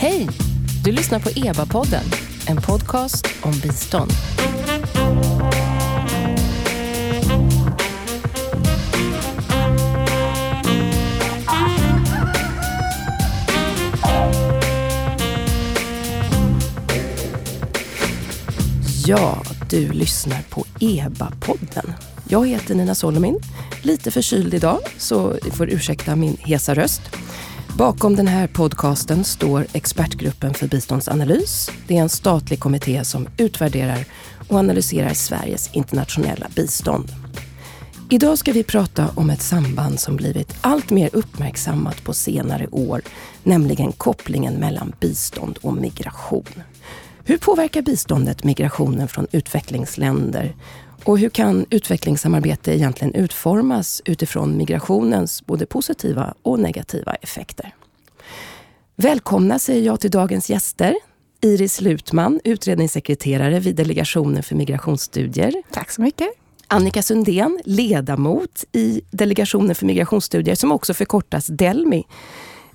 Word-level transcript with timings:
Hej! 0.00 0.28
Du 0.84 0.92
lyssnar 0.92 1.20
på 1.20 1.28
EBA-podden, 1.28 2.04
en 2.46 2.56
podcast 2.56 3.26
om 3.42 3.52
bistånd. 3.52 4.10
Ja, 19.06 19.42
du 19.70 19.92
lyssnar 19.92 20.42
på 20.50 20.64
EBA-podden. 20.80 21.92
Jag 22.28 22.48
heter 22.48 22.74
Nina 22.74 22.94
Solomin, 22.94 23.38
lite 23.82 24.10
förkyld 24.10 24.54
idag, 24.54 24.78
så 24.98 25.34
ni 25.44 25.50
får 25.50 25.70
ursäkta 25.70 26.16
min 26.16 26.36
hesa 26.40 26.74
röst. 26.74 27.02
Bakom 27.78 28.16
den 28.16 28.28
här 28.28 28.46
podcasten 28.46 29.24
står 29.24 29.66
Expertgruppen 29.72 30.54
för 30.54 30.68
biståndsanalys. 30.68 31.70
Det 31.86 31.96
är 31.96 32.02
en 32.02 32.08
statlig 32.08 32.60
kommitté 32.60 33.04
som 33.04 33.28
utvärderar 33.36 34.04
och 34.48 34.58
analyserar 34.58 35.14
Sveriges 35.14 35.74
internationella 35.74 36.46
bistånd. 36.56 37.12
Idag 38.10 38.38
ska 38.38 38.52
vi 38.52 38.64
prata 38.64 39.10
om 39.14 39.30
ett 39.30 39.42
samband 39.42 40.00
som 40.00 40.16
blivit 40.16 40.56
allt 40.60 40.90
mer 40.90 41.10
uppmärksammat 41.12 42.04
på 42.04 42.12
senare 42.12 42.66
år, 42.66 43.02
nämligen 43.42 43.92
kopplingen 43.92 44.54
mellan 44.54 44.92
bistånd 45.00 45.58
och 45.62 45.74
migration. 45.74 46.62
Hur 47.24 47.38
påverkar 47.38 47.82
biståndet 47.82 48.44
migrationen 48.44 49.08
från 49.08 49.26
utvecklingsländer? 49.32 50.54
Och 51.08 51.18
hur 51.18 51.28
kan 51.28 51.66
utvecklingssamarbete 51.70 52.74
egentligen 52.74 53.14
utformas 53.14 54.02
utifrån 54.04 54.56
migrationens 54.56 55.46
både 55.46 55.66
positiva 55.66 56.34
och 56.42 56.58
negativa 56.58 57.14
effekter? 57.14 57.74
Välkomna 58.96 59.58
säger 59.58 59.86
jag 59.86 60.00
till 60.00 60.10
dagens 60.10 60.50
gäster. 60.50 60.94
Iris 61.40 61.80
Lutman, 61.80 62.40
utredningssekreterare 62.44 63.60
vid 63.60 63.76
Delegationen 63.76 64.42
för 64.42 64.54
migrationsstudier. 64.54 65.52
Tack 65.70 65.90
så 65.90 66.02
mycket. 66.02 66.28
Annika 66.66 67.02
Sundén, 67.02 67.60
ledamot 67.64 68.64
i 68.72 69.00
Delegationen 69.10 69.74
för 69.74 69.86
migrationsstudier 69.86 70.54
som 70.54 70.72
också 70.72 70.94
förkortas 70.94 71.46
Delmi. 71.46 72.04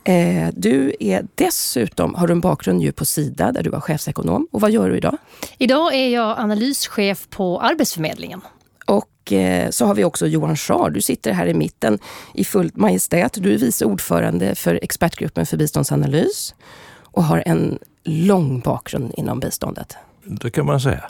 Eh, 0.03 0.49
du 0.53 0.95
är 0.99 1.27
dessutom, 1.35 2.15
har 2.15 2.27
du 2.27 2.31
en 2.31 2.41
bakgrund 2.41 2.81
ju 2.81 2.91
på 2.91 3.05
Sida 3.05 3.51
där 3.51 3.63
du 3.63 3.69
var 3.69 3.79
chefsekonom. 3.79 4.47
Och 4.51 4.61
vad 4.61 4.71
gör 4.71 4.89
du 4.89 4.97
idag? 4.97 5.17
Idag 5.57 5.93
är 5.93 6.09
jag 6.09 6.39
analyschef 6.39 7.27
på 7.29 7.61
Arbetsförmedlingen. 7.61 8.41
Och 8.85 9.33
eh, 9.33 9.69
så 9.69 9.85
har 9.85 9.95
vi 9.95 10.03
också 10.03 10.27
Johan 10.27 10.55
Schar. 10.55 10.89
Du 10.89 11.01
sitter 11.01 11.31
här 11.31 11.47
i 11.47 11.53
mitten 11.53 11.99
i 12.33 12.43
fullt 12.43 12.75
majestät. 12.75 13.33
Du 13.33 13.53
är 13.53 13.57
vice 13.57 13.85
ordförande 13.85 14.55
för 14.55 14.79
expertgruppen 14.81 15.45
för 15.45 15.57
biståndsanalys 15.57 16.55
och 17.01 17.23
har 17.23 17.43
en 17.45 17.79
lång 18.03 18.59
bakgrund 18.59 19.13
inom 19.17 19.39
biståndet. 19.39 19.95
Det 20.23 20.51
kan 20.51 20.65
man 20.65 20.81
säga. 20.81 21.03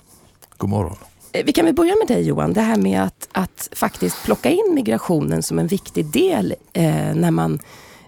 God 0.58 0.70
morgon. 0.70 0.98
Eh, 1.32 1.46
vi 1.46 1.54
kan 1.54 1.66
väl 1.66 1.74
börja 1.74 1.96
med 1.96 2.08
dig 2.08 2.28
Johan, 2.28 2.54
det 2.54 2.62
här 2.62 2.78
med 2.78 3.04
att, 3.04 3.30
att 3.32 3.70
faktiskt 3.72 4.24
plocka 4.24 4.50
in 4.50 4.72
migrationen 4.74 5.44
som 5.44 5.60
en 5.60 5.68
viktig 5.68 6.06
del 6.06 6.56
eh, 6.74 7.16
när 7.16 7.32
man 7.32 7.60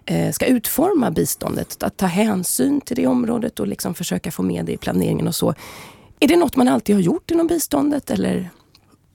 Eh, 0.05 0.31
ska 0.31 0.45
utforma 0.45 1.11
biståndet. 1.11 1.83
Att 1.83 1.97
ta 1.97 2.05
hänsyn 2.05 2.81
till 2.81 2.95
det 2.95 3.07
området 3.07 3.59
och 3.59 3.67
liksom 3.67 3.93
försöka 3.93 4.31
få 4.31 4.43
med 4.43 4.65
det 4.65 4.71
i 4.71 4.77
planeringen 4.77 5.27
och 5.27 5.35
så. 5.35 5.53
Är 6.19 6.27
det 6.27 6.35
något 6.35 6.55
man 6.55 6.67
alltid 6.67 6.95
har 6.95 7.01
gjort 7.01 7.31
inom 7.31 7.47
biståndet 7.47 8.11
eller? 8.11 8.49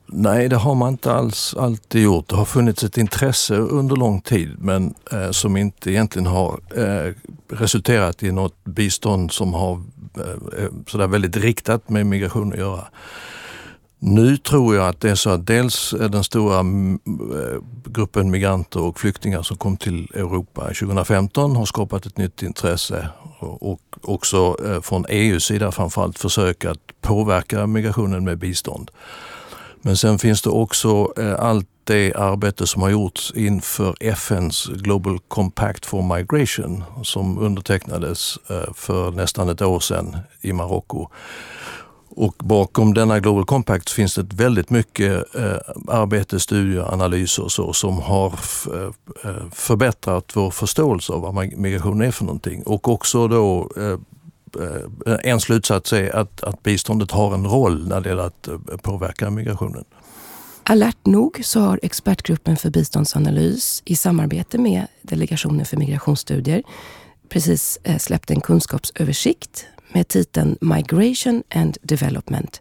Nej, 0.07 0.49
det 0.49 0.57
har 0.57 0.75
man 0.75 0.93
inte 0.93 1.13
alls 1.13 1.55
alltid 1.59 2.03
gjort. 2.03 2.29
Det 2.29 2.37
har 2.37 2.45
funnits 2.45 2.85
ett 2.85 2.99
intresse 2.99 3.55
under 3.57 3.97
lång 3.97 4.21
tid 4.21 4.57
men 4.59 4.95
eh, 5.13 5.31
som 5.31 5.57
inte 5.57 5.91
egentligen 5.91 6.27
har 6.27 6.61
eh, 6.77 7.15
resulterat 7.49 8.23
i 8.23 8.33
något 8.33 8.65
bistånd 8.65 9.33
som 9.33 9.55
har 9.55 9.83
eh, 10.17 10.63
eh 10.65 10.71
sådär 10.87 11.07
väldigt 11.07 11.37
riktat 11.37 11.89
med 11.89 12.07
migration 12.07 12.53
att 12.53 12.59
göra. 12.59 12.89
Nu 14.03 14.37
tror 14.37 14.77
jag 14.77 14.89
att 14.89 15.01
det 15.01 15.11
är 15.11 15.15
så 15.15 15.31
att 15.31 15.47
dels 15.47 15.95
den 16.11 16.25
stora 16.25 16.59
mm, 16.59 16.99
eh, 17.07 17.63
gruppen 17.85 18.31
migranter 18.31 18.81
och 18.81 19.01
flyktingar 19.01 19.43
som 19.43 19.57
kom 19.57 19.77
till 19.77 20.11
Europa 20.15 20.63
2015 20.63 21.57
har 21.57 21.67
skapat 21.67 22.07
ett 22.07 22.17
nytt 22.17 22.43
intresse 22.43 23.09
och 23.41 23.81
också 24.03 24.57
eh, 24.67 24.81
från 24.81 25.07
EUs 25.09 25.45
sida 25.45 25.73
framförallt 25.73 26.19
försök 26.19 26.65
att 26.65 26.79
påverka 27.01 27.67
migrationen 27.67 28.25
med 28.25 28.39
bistånd. 28.39 28.91
Men 29.83 29.97
sen 29.97 30.19
finns 30.19 30.43
det 30.43 30.51
också 30.51 31.13
eh, 31.17 31.41
allt 31.41 31.67
det 31.85 32.15
arbete 32.15 32.67
som 32.67 32.83
har 32.83 32.91
gjorts 32.91 33.33
inför 33.37 33.95
FNs 34.01 34.67
Global 34.67 35.19
Compact 35.29 35.87
for 35.87 36.17
Migration 36.17 36.85
som 37.03 37.39
undertecknades 37.39 38.39
för 38.75 39.11
nästan 39.11 39.49
ett 39.49 39.63
år 39.63 39.81
sedan 39.81 40.17
i 40.41 40.53
Marocko 40.53 41.09
och 42.17 42.35
bakom 42.39 42.95
denna 42.95 43.21
Global 43.21 43.45
Compact 43.45 43.91
finns 43.91 44.15
det 44.15 44.35
väldigt 44.35 44.71
mycket 44.71 45.35
eh, 45.35 45.57
arbete, 45.89 46.41
studier, 46.41 46.93
analyser 46.93 47.43
och 47.43 47.53
så 47.53 47.73
som 47.73 47.99
har 47.99 48.35
eh, 48.75 48.91
eh, 49.25 49.51
förbättrat 49.53 50.37
vår 50.37 50.51
förståelse 50.51 51.13
av 51.13 51.21
vad 51.21 51.35
migration 51.59 52.03
är 52.03 52.11
för 52.11 52.25
någonting. 52.25 52.63
Och 52.63 52.89
också 52.89 53.29
då 53.29 53.71
eh, 53.77 53.99
eh, 55.07 55.19
en 55.23 55.41
slutsats 55.41 55.93
är 55.93 56.17
att, 56.17 56.43
att 56.43 56.63
biståndet 56.63 57.11
har 57.11 57.35
en 57.35 57.47
roll 57.47 57.89
när 57.89 58.01
det 58.01 58.09
gäller 58.09 58.27
att 58.27 58.49
eh, 58.49 58.59
påverka 58.83 59.31
migrationen. 59.31 59.85
Alert 60.63 61.07
nog 61.07 61.41
så 61.45 61.61
har 61.61 61.81
expertgruppen 61.83 62.57
för 62.57 62.71
biståndsanalys 62.71 63.83
i 63.85 63.97
samarbete 63.97 64.59
med 64.59 64.87
Delegationen 65.03 65.67
för 65.67 65.77
migrationsstudier 65.77 66.63
precis 67.29 67.79
släppt 67.99 68.31
en 68.31 68.41
kunskapsöversikt 68.41 69.67
med 69.93 70.09
titeln 70.09 70.59
Migration 70.61 71.43
and 71.55 71.79
Development, 71.83 72.61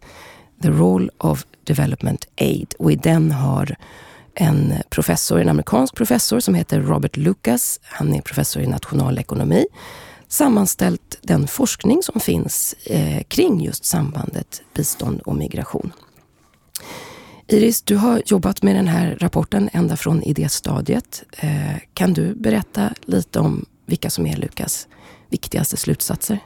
The 0.61 0.69
Role 0.69 1.09
of 1.17 1.45
Development 1.63 2.27
Aid. 2.37 2.73
Och 2.79 2.91
i 2.91 2.95
den 2.95 3.31
har 3.31 3.75
en 4.33 4.73
professor, 4.89 5.39
en 5.39 5.49
amerikansk 5.49 5.95
professor 5.95 6.39
som 6.39 6.55
heter 6.55 6.81
Robert 6.81 7.17
Lucas, 7.17 7.79
han 7.83 8.15
är 8.15 8.21
professor 8.21 8.63
i 8.63 8.67
nationalekonomi, 8.67 9.65
sammanställt 10.27 11.19
den 11.21 11.47
forskning 11.47 12.03
som 12.03 12.19
finns 12.19 12.75
eh, 12.83 13.23
kring 13.23 13.61
just 13.61 13.85
sambandet 13.85 14.61
bistånd 14.73 15.21
och 15.21 15.35
migration. 15.35 15.91
Iris, 17.47 17.81
du 17.81 17.95
har 17.95 18.21
jobbat 18.25 18.63
med 18.63 18.75
den 18.75 18.87
här 18.87 19.17
rapporten 19.19 19.69
ända 19.73 19.97
från 19.97 20.23
idéstadiet. 20.23 21.23
Eh, 21.37 21.77
kan 21.93 22.13
du 22.13 22.35
berätta 22.35 22.93
lite 23.01 23.39
om 23.39 23.65
vilka 23.85 24.09
som 24.09 24.25
är 24.25 24.37
Lukas 24.37 24.87
viktigaste 25.29 25.77
slutsatser? 25.77 26.39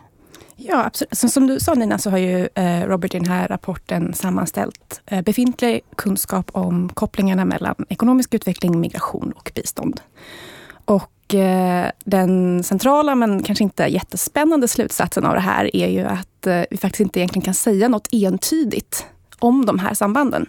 Ja, 0.56 0.86
absolut. 0.86 1.18
Så 1.18 1.30
som 1.30 1.48
du 1.48 1.60
sa 1.60 1.74
Nina, 1.74 1.98
så 1.98 2.10
har 2.10 2.18
ju 2.18 2.50
eh, 2.56 2.88
Robert 2.88 3.16
i 3.16 3.18
den 3.18 3.30
här 3.30 3.48
rapporten 3.48 4.14
sammanställt 4.14 5.02
eh, 5.06 5.22
befintlig 5.22 5.82
kunskap 5.96 6.52
om 6.54 6.90
kopplingarna 6.90 7.46
mellan 7.46 7.76
ekonomisk 7.90 8.34
utveckling, 8.34 8.80
migration 8.80 9.34
och 9.36 9.52
bistånd. 9.56 10.02
Och 10.86 11.36
eh, 11.36 11.92
den 12.06 12.64
centrala, 12.64 13.16
men 13.16 13.44
kanske 13.44 13.64
inte 13.64 13.84
jättespännande 13.84 14.68
slutsatsen 14.68 15.26
av 15.26 15.34
det 15.34 15.40
här 15.40 15.76
är 15.76 15.88
ju 15.88 16.02
att 16.02 16.48
eh, 16.48 16.62
vi 16.70 16.78
faktiskt 16.78 17.00
inte 17.00 17.20
egentligen 17.20 17.46
kan 17.46 17.54
säga 17.54 17.88
något 17.88 18.08
entydigt 18.12 19.06
om 19.40 19.66
de 19.66 19.80
här 19.80 19.94
sambanden. 19.94 20.46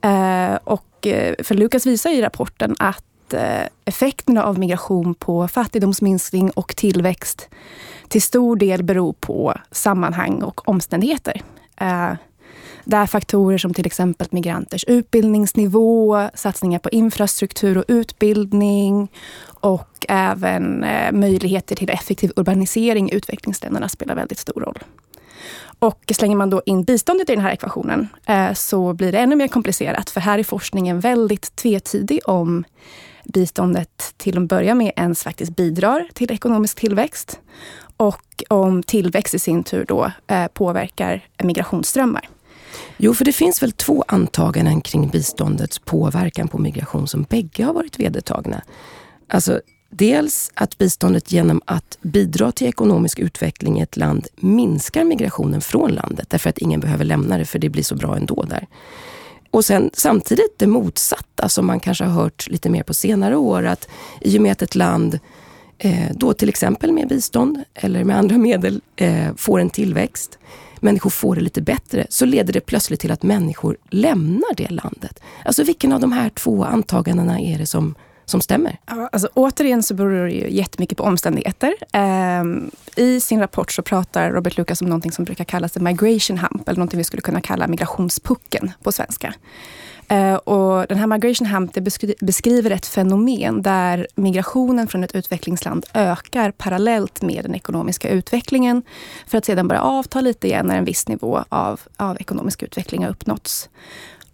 Eh, 0.00 0.54
och 0.64 1.06
eh, 1.06 1.34
för 1.44 1.54
Lukas 1.54 1.86
visar 1.86 2.10
i 2.10 2.22
rapporten 2.22 2.76
att 2.78 3.04
effekterna 3.84 4.44
av 4.44 4.58
migration 4.58 5.14
på 5.14 5.48
fattigdomsminskning 5.48 6.50
och 6.50 6.76
tillväxt 6.76 7.48
till 8.08 8.22
stor 8.22 8.56
del 8.56 8.82
beror 8.82 9.12
på 9.12 9.54
sammanhang 9.70 10.42
och 10.42 10.68
omständigheter. 10.68 11.42
Eh, 11.76 12.12
Där 12.84 13.06
faktorer 13.06 13.58
som 13.58 13.74
till 13.74 13.86
exempel 13.86 14.26
migranters 14.30 14.84
utbildningsnivå, 14.84 16.28
satsningar 16.34 16.78
på 16.78 16.90
infrastruktur 16.90 17.78
och 17.78 17.84
utbildning 17.88 19.08
och 19.60 20.06
även 20.08 20.84
eh, 20.84 21.12
möjligheter 21.12 21.76
till 21.76 21.90
effektiv 21.90 22.32
urbanisering 22.36 23.10
i 23.10 23.14
utvecklingsländerna 23.14 23.88
spelar 23.88 24.14
väldigt 24.14 24.38
stor 24.38 24.60
roll. 24.60 24.78
Och 25.78 26.12
slänger 26.14 26.36
man 26.36 26.50
då 26.50 26.62
in 26.66 26.84
biståndet 26.84 27.30
i 27.30 27.34
den 27.34 27.44
här 27.44 27.52
ekvationen 27.52 28.08
eh, 28.26 28.52
så 28.52 28.92
blir 28.94 29.12
det 29.12 29.18
ännu 29.18 29.36
mer 29.36 29.48
komplicerat. 29.48 30.10
För 30.10 30.20
här 30.20 30.38
är 30.38 30.44
forskningen 30.44 31.00
väldigt 31.00 31.56
tvetydig 31.56 32.20
om 32.24 32.64
biståndet 33.24 34.14
till 34.16 34.38
att 34.38 34.48
börja 34.48 34.74
med 34.74 34.92
ens 34.96 35.22
faktiskt 35.22 35.56
bidrar 35.56 36.08
till 36.14 36.32
ekonomisk 36.32 36.80
tillväxt 36.80 37.40
och 37.96 38.44
om 38.48 38.82
tillväxt 38.82 39.34
i 39.34 39.38
sin 39.38 39.64
tur 39.64 39.84
då 39.88 40.12
eh, 40.26 40.46
påverkar 40.46 41.24
migrationsströmmar. 41.42 42.28
Jo, 42.96 43.14
för 43.14 43.24
det 43.24 43.32
finns 43.32 43.62
väl 43.62 43.72
två 43.72 44.04
antaganden 44.08 44.80
kring 44.80 45.08
biståndets 45.08 45.78
påverkan 45.78 46.48
på 46.48 46.58
migration 46.58 47.08
som 47.08 47.22
bägge 47.22 47.64
har 47.64 47.72
varit 47.72 47.98
vedertagna. 47.98 48.62
Alltså, 49.28 49.60
dels 49.90 50.50
att 50.54 50.78
biståndet 50.78 51.32
genom 51.32 51.62
att 51.64 51.98
bidra 52.02 52.52
till 52.52 52.66
ekonomisk 52.66 53.18
utveckling 53.18 53.78
i 53.78 53.82
ett 53.82 53.96
land 53.96 54.26
minskar 54.36 55.04
migrationen 55.04 55.60
från 55.60 55.90
landet 55.90 56.30
därför 56.30 56.50
att 56.50 56.58
ingen 56.58 56.80
behöver 56.80 57.04
lämna 57.04 57.38
det 57.38 57.44
för 57.44 57.58
det 57.58 57.68
blir 57.68 57.82
så 57.82 57.94
bra 57.94 58.16
ändå 58.16 58.42
där. 58.42 58.66
Och 59.52 59.64
sen 59.64 59.90
samtidigt 59.92 60.58
det 60.58 60.66
motsatta 60.66 61.48
som 61.48 61.66
man 61.66 61.80
kanske 61.80 62.04
har 62.04 62.22
hört 62.22 62.48
lite 62.50 62.70
mer 62.70 62.82
på 62.82 62.94
senare 62.94 63.36
år 63.36 63.66
att 63.66 63.88
i 64.20 64.38
och 64.38 64.42
med 64.42 64.52
att 64.52 64.62
ett 64.62 64.74
land 64.74 65.18
eh, 65.78 66.10
då 66.14 66.32
till 66.32 66.48
exempel 66.48 66.92
med 66.92 67.08
bistånd 67.08 67.64
eller 67.74 68.04
med 68.04 68.18
andra 68.18 68.38
medel 68.38 68.80
eh, 68.96 69.34
får 69.36 69.60
en 69.60 69.70
tillväxt, 69.70 70.38
människor 70.80 71.10
får 71.10 71.34
det 71.34 71.40
lite 71.40 71.62
bättre, 71.62 72.06
så 72.08 72.24
leder 72.24 72.52
det 72.52 72.60
plötsligt 72.60 73.00
till 73.00 73.10
att 73.10 73.22
människor 73.22 73.76
lämnar 73.90 74.54
det 74.56 74.70
landet. 74.70 75.20
Alltså 75.44 75.64
vilken 75.64 75.92
av 75.92 76.00
de 76.00 76.12
här 76.12 76.30
två 76.30 76.64
antagandena 76.64 77.40
är 77.40 77.58
det 77.58 77.66
som 77.66 77.94
som 78.24 78.40
stämmer? 78.40 78.78
Ja, 78.86 79.08
alltså, 79.12 79.28
återigen 79.34 79.82
så 79.82 79.94
beror 79.94 80.26
det 80.26 80.32
ju 80.32 80.50
jättemycket 80.50 80.98
på 80.98 81.04
omständigheter. 81.04 81.74
Ehm, 81.92 82.70
I 82.96 83.20
sin 83.20 83.40
rapport 83.40 83.72
så 83.72 83.82
pratar 83.82 84.30
Robert 84.30 84.56
Lucas 84.56 84.80
om 84.80 84.88
någonting 84.88 85.12
som 85.12 85.24
brukar 85.24 85.44
kallas 85.44 85.76
migration 85.76 86.38
hump, 86.38 86.68
eller 86.68 86.78
någonting 86.78 86.98
vi 86.98 87.04
skulle 87.04 87.22
kunna 87.22 87.40
kalla 87.40 87.66
migrationspucken 87.66 88.72
på 88.82 88.92
svenska. 88.92 89.34
Ehm, 90.08 90.36
och 90.36 90.86
den 90.86 90.98
här 90.98 91.06
migration 91.06 91.46
hump 91.46 91.74
det 91.74 91.80
beskriver 92.20 92.70
ett 92.70 92.86
fenomen 92.86 93.62
där 93.62 94.06
migrationen 94.14 94.88
från 94.88 95.04
ett 95.04 95.14
utvecklingsland 95.14 95.86
ökar 95.94 96.50
parallellt 96.50 97.22
med 97.22 97.44
den 97.44 97.54
ekonomiska 97.54 98.08
utvecklingen 98.08 98.82
för 99.26 99.38
att 99.38 99.44
sedan 99.44 99.68
börja 99.68 99.82
avta 99.82 100.20
lite 100.20 100.46
igen 100.46 100.66
när 100.66 100.78
en 100.78 100.84
viss 100.84 101.08
nivå 101.08 101.44
av, 101.48 101.80
av 101.96 102.16
ekonomisk 102.20 102.62
utveckling 102.62 103.02
har 103.02 103.10
uppnåtts. 103.10 103.68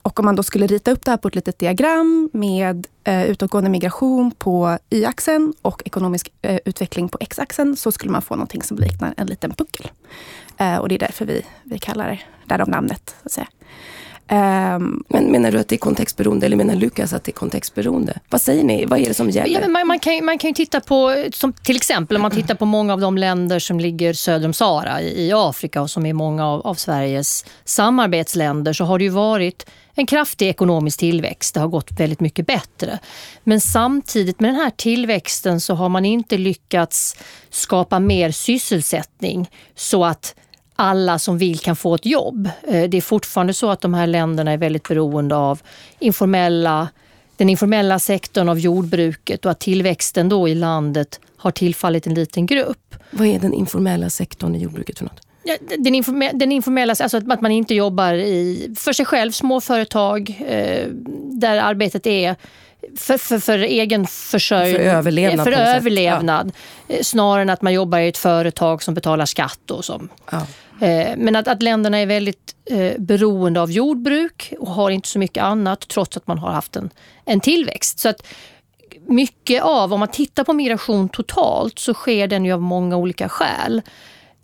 Och 0.09 0.21
om 0.21 0.25
man 0.25 0.37
då 0.37 0.43
skulle 0.43 0.67
rita 0.67 0.91
upp 0.91 1.05
det 1.05 1.11
här 1.11 1.19
på 1.19 1.29
ett 1.29 1.35
litet 1.35 1.59
diagram 1.59 2.31
med 2.33 2.87
eh, 3.05 3.25
utåtgående 3.25 3.71
migration 3.71 4.31
på 4.31 4.79
y-axeln 4.91 5.55
och 5.63 5.83
ekonomisk 5.85 6.33
eh, 6.43 6.59
utveckling 6.65 7.09
på 7.09 7.19
x-axeln 7.21 7.77
så 7.77 7.93
skulle 7.93 8.13
man 8.13 8.23
få 8.23 8.35
någonting 8.35 8.63
som 8.63 8.79
liknar 8.79 9.15
en 9.17 9.27
liten 9.27 9.55
puckel. 9.55 9.91
Eh, 10.57 10.77
och 10.77 10.89
det 10.89 10.95
är 10.95 10.99
därför 10.99 11.25
vi, 11.25 11.47
vi 11.65 11.79
kallar 11.79 12.09
det, 12.09 12.21
därav 12.45 12.69
namnet. 12.69 13.15
Så 13.23 13.27
att 13.27 13.33
säga. 13.33 13.49
Um, 14.31 15.05
men 15.09 15.25
menar 15.25 15.53
du 15.53 15.59
att 15.59 15.69
det 15.69 15.77
är 15.77 15.79
kontextberoende 15.79 16.47
eller 16.47 16.57
menar 16.57 16.75
Lukas 16.75 17.13
att 17.13 17.25
det 17.25 17.31
är 17.31 17.35
kontextberoende? 17.35 18.19
Vad 18.29 18.41
säger 18.41 18.65
ni? 18.65 18.85
Vad 18.85 18.99
är 18.99 19.09
det 19.09 19.15
som 19.15 19.31
gäller? 19.31 19.61
Ja, 19.61 19.69
man, 19.69 19.87
man, 19.87 19.99
kan, 19.99 20.25
man 20.25 20.39
kan 20.39 20.51
ju 20.51 20.55
titta 20.55 20.81
på, 20.81 21.25
som 21.33 21.53
till 21.53 21.77
exempel 21.77 22.17
om 22.17 22.23
man 22.23 22.31
tittar 22.31 22.55
på 22.55 22.65
många 22.65 22.93
av 22.93 23.01
de 23.01 23.19
länder 23.19 23.59
som 23.59 23.81
ligger 23.81 24.13
söder 24.13 24.47
om 24.47 24.53
Sahara 24.53 25.03
i, 25.03 25.27
i 25.27 25.33
Afrika 25.35 25.83
och 25.83 25.91
som 25.91 26.07
är 26.07 26.13
många 26.13 26.47
av, 26.47 26.67
av 26.67 26.75
Sveriges 26.75 27.45
samarbetsländer 27.65 28.73
så 28.73 28.85
har 28.85 28.99
det 28.99 29.05
ju 29.05 29.11
varit 29.11 29.67
en 29.95 30.07
kraftig 30.07 30.49
ekonomisk 30.49 30.99
tillväxt. 30.99 31.55
Det 31.55 31.61
har 31.61 31.69
gått 31.69 32.01
väldigt 32.01 32.21
mycket 32.21 32.47
bättre. 32.47 32.99
Men 33.45 33.61
samtidigt 33.61 34.41
med 34.41 34.51
den 34.51 34.57
här 34.57 34.71
tillväxten 34.77 35.61
så 35.61 35.75
har 35.75 35.89
man 35.89 36.05
inte 36.05 36.39
lyckats 36.39 37.17
skapa 37.51 37.99
mer 37.99 38.31
sysselsättning 38.31 39.51
så 39.75 40.05
att 40.05 40.35
alla 40.79 41.19
som 41.19 41.39
vill 41.39 41.59
kan 41.59 41.77
få 41.77 41.95
ett 41.95 42.07
jobb. 42.07 42.51
Eh, 42.69 42.89
det 42.89 42.97
är 42.97 43.01
fortfarande 43.01 43.55
så 43.55 43.71
att 43.71 43.81
de 43.81 43.95
här 43.95 44.07
länderna 44.07 44.53
är 44.53 44.57
väldigt 44.57 44.89
beroende 44.89 45.37
av 45.37 45.61
informella, 45.99 46.89
den 47.37 47.49
informella 47.49 47.99
sektorn 47.99 48.49
av 48.49 48.59
jordbruket 48.59 49.45
och 49.45 49.51
att 49.51 49.61
tillväxten 49.61 50.29
då 50.29 50.49
i 50.49 50.55
landet 50.55 51.21
har 51.37 51.51
tillfallit 51.51 52.07
en 52.07 52.15
liten 52.15 52.47
grupp. 52.47 52.95
Vad 53.11 53.27
är 53.27 53.39
den 53.39 53.53
informella 53.53 54.11
sektorn 54.11 54.55
i 54.55 54.59
jordbruket 54.59 54.99
för 54.99 55.05
något? 55.05 55.21
Den, 55.79 55.95
informe, 55.95 56.31
den 56.35 56.53
informella, 56.53 56.95
alltså 57.01 57.17
att 57.17 57.41
man 57.41 57.51
inte 57.51 57.75
jobbar 57.75 58.15
i, 58.15 58.75
för 58.79 58.93
sig 58.93 59.07
själv, 59.07 59.31
småföretag, 59.31 60.43
eh, 60.47 60.87
där 61.33 61.59
arbetet 61.59 62.07
är 62.07 62.37
för, 62.97 63.19
för, 63.19 63.39
för 63.39 63.59
egen 63.59 64.07
försörjning. 64.07 64.77
För 64.77 64.83
överlevnad. 64.83 65.45
För 65.45 65.53
överlevnad. 65.53 66.53
Ja. 66.87 66.95
Eh, 66.95 67.03
snarare 67.03 67.43
än 67.43 67.51
att 67.51 67.63
man 67.63 67.73
jobbar 67.73 67.99
i 67.99 68.09
ett 68.09 68.19
företag 68.19 68.83
som 68.83 68.95
betalar 68.95 69.27
skatt 69.27 69.71
och 69.71 69.85
som. 69.85 70.09
Ja. 70.31 70.47
Eh, 70.87 71.17
men 71.17 71.37
att, 71.37 71.49
att 71.49 71.63
länderna 71.63 71.99
är 71.99 72.07
väldigt 72.07 72.55
eh, 72.71 72.93
beroende 72.99 73.61
av 73.61 73.71
jordbruk 73.71 74.53
och 74.59 74.71
har 74.71 74.91
inte 74.91 75.09
så 75.09 75.19
mycket 75.19 75.43
annat 75.43 75.89
trots 75.89 76.17
att 76.17 76.27
man 76.27 76.39
har 76.39 76.53
haft 76.53 76.77
en, 76.77 76.91
en 77.25 77.41
tillväxt. 77.41 77.99
Så 77.99 78.09
att 78.09 78.27
mycket 79.07 79.63
av, 79.63 79.93
om 79.93 80.01
man 80.01 80.09
tittar 80.09 80.45
på 80.45 80.53
migration 80.53 81.09
totalt 81.09 81.79
så 81.79 81.95
sker 81.95 82.27
den 82.27 82.45
ju 82.45 82.53
av 82.53 82.63
många 82.63 82.97
olika 82.97 83.29
skäl. 83.29 83.83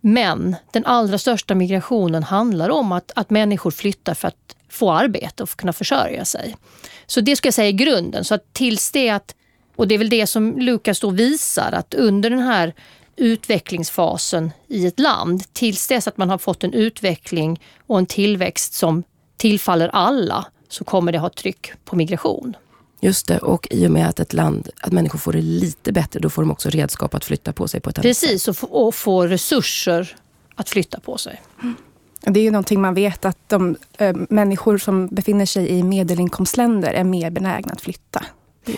Men 0.01 0.57
den 0.73 0.85
allra 0.85 1.19
största 1.19 1.55
migrationen 1.55 2.23
handlar 2.23 2.71
om 2.71 2.93
att, 2.93 3.13
att 3.15 3.31
människor 3.31 3.71
flyttar 3.71 4.15
för 4.15 4.29
att 4.29 4.57
få 4.69 4.93
arbete 4.93 5.43
och 5.43 5.49
kunna 5.49 5.73
försörja 5.73 6.25
sig. 6.25 6.57
Så 7.07 7.21
det 7.21 7.37
ska 7.37 7.47
jag 7.47 7.55
säga 7.55 7.69
är 7.69 7.73
grunden. 7.73 8.25
Så 8.25 8.35
att 8.35 8.53
tills 8.53 8.91
det 8.91 9.11
att, 9.11 9.35
och 9.77 9.89
det 9.89 9.95
är 9.95 9.99
väl 9.99 10.09
det 10.09 10.27
som 10.27 10.59
Lukas 10.59 11.01
då 11.01 11.11
visar, 11.11 11.73
att 11.73 11.95
under 11.95 12.31
den 12.31 12.41
här 12.43 12.75
utvecklingsfasen 13.17 14.51
i 14.69 14.87
ett 14.87 15.01
land, 15.01 15.43
tills 15.53 15.89
dess 15.89 16.09
att 16.09 16.17
man 16.17 16.31
har 16.31 16.39
fått 16.39 16.65
en 16.65 16.73
utveckling 16.73 17.61
och 17.87 17.99
en 17.99 18.07
tillväxt 18.07 18.75
som 18.75 19.03
tillfaller 19.37 19.89
alla, 19.89 20.47
så 20.69 20.85
kommer 20.85 21.13
det 21.13 21.19
ha 21.19 21.29
tryck 21.31 21.73
på 21.85 21.97
migration. 21.97 22.57
Just 23.01 23.27
det, 23.27 23.39
och 23.39 23.69
i 23.71 23.87
och 23.87 23.91
med 23.91 24.09
att 24.09 24.21
ett 24.21 24.33
land, 24.33 24.69
att 24.81 24.93
människor 24.93 25.19
får 25.19 25.33
det 25.33 25.41
lite 25.41 25.93
bättre, 25.93 26.21
då 26.21 26.31
får 26.31 26.43
de 26.43 26.51
också 26.51 26.71
redskap 26.71 27.15
att 27.15 27.25
flytta 27.25 27.53
på 27.53 27.69
sig 27.69 27.81
på 27.81 27.91
ett 27.91 27.99
annat 27.99 28.03
Precis, 28.03 28.43
sätt. 28.43 28.55
Precis, 28.55 28.69
och, 28.71 28.95
få 28.95 29.27
resurser 29.27 30.17
att 30.55 30.69
flytta 30.69 31.01
på 31.01 31.19
sig. 31.19 31.43
Mm. 31.63 31.75
Det 32.27 32.41
är 32.41 32.45
ju 32.45 32.51
någonting 32.51 32.81
man 32.81 32.95
vet 32.95 33.25
att 33.25 33.39
de 33.47 33.77
äh, 33.99 34.17
människor 34.29 34.79
som 34.79 35.09
befinner 35.09 35.47
sig 35.47 35.69
i 35.69 35.83
medelinkomstländer 35.83 36.93
är 36.93 37.05
mer 37.05 37.31
benägna 37.31 37.73
att 37.73 37.81
flytta. 37.81 38.25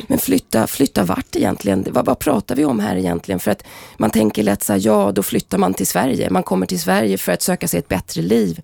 Men 0.06 0.18
flytta, 0.18 0.66
flytta 0.66 1.04
vart 1.04 1.36
egentligen? 1.36 1.86
Vad, 1.90 2.06
vad 2.06 2.18
pratar 2.18 2.56
vi 2.56 2.64
om 2.64 2.80
här 2.80 2.96
egentligen? 2.96 3.40
För 3.40 3.50
att 3.50 3.62
man 3.96 4.10
tänker 4.10 4.42
lätt 4.42 4.62
så 4.62 4.72
här, 4.72 4.80
ja 4.84 5.12
då 5.12 5.22
flyttar 5.22 5.58
man 5.58 5.74
till 5.74 5.86
Sverige. 5.86 6.30
Man 6.30 6.42
kommer 6.42 6.66
till 6.66 6.80
Sverige 6.80 7.18
för 7.18 7.32
att 7.32 7.42
söka 7.42 7.68
sig 7.68 7.78
ett 7.78 7.88
bättre 7.88 8.22
liv. 8.22 8.60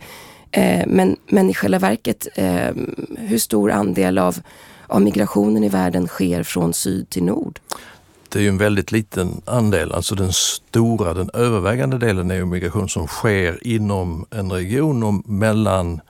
Eh, 0.51 0.87
men, 0.87 1.17
men 1.27 1.51
i 1.51 1.55
själva 1.55 1.79
verket, 1.79 2.29
eh, 2.35 2.71
hur 3.19 3.39
stor 3.39 3.71
andel 3.71 4.19
av, 4.19 4.39
av 4.87 5.03
migrationen 5.03 5.65
i 5.65 5.69
världen 5.69 6.07
sker 6.07 6.43
från 6.43 6.73
syd 6.73 7.11
till 7.11 7.25
nord? 7.25 7.61
Det 8.33 8.39
är 8.39 8.43
ju 8.43 8.49
en 8.49 8.59
väldigt 8.59 8.93
liten 8.93 9.43
andel. 9.45 9.93
Alltså 9.93 10.15
den 10.15 10.33
stora, 10.33 11.15
den 11.15 11.31
övervägande 11.35 11.99
delen 11.99 12.31
är 12.31 12.35
ju 12.35 12.45
migration 12.45 12.89
som 12.89 13.07
sker 13.07 13.67
inom 13.67 14.27
en 14.31 14.53
region 14.53 15.03
och 15.03 15.29
mellan 15.29 16.01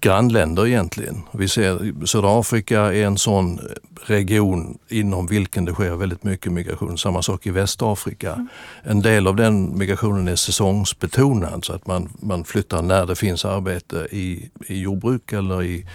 grannländer 0.00 0.66
egentligen. 0.66 1.22
Vi 1.32 1.48
ser 1.48 2.06
södra 2.06 2.40
Afrika 2.40 2.80
är 2.80 3.06
en 3.06 3.18
sån 3.18 3.60
region 4.06 4.78
inom 4.88 5.26
vilken 5.26 5.64
det 5.64 5.72
sker 5.72 5.96
väldigt 5.96 6.24
mycket 6.24 6.52
migration. 6.52 6.98
Samma 6.98 7.22
sak 7.22 7.46
i 7.46 7.50
Västafrika. 7.50 8.32
Mm. 8.32 8.48
En 8.82 9.02
del 9.02 9.26
av 9.26 9.36
den 9.36 9.78
migrationen 9.78 10.28
är 10.28 10.36
säsongsbetonad 10.36 11.64
så 11.64 11.72
att 11.72 11.86
man, 11.86 12.08
man 12.20 12.44
flyttar 12.44 12.82
när 12.82 13.06
det 13.06 13.16
finns 13.16 13.44
arbete 13.44 14.08
i, 14.10 14.50
i 14.66 14.80
jordbruk 14.80 15.32
eller 15.32 15.62
i 15.62 15.86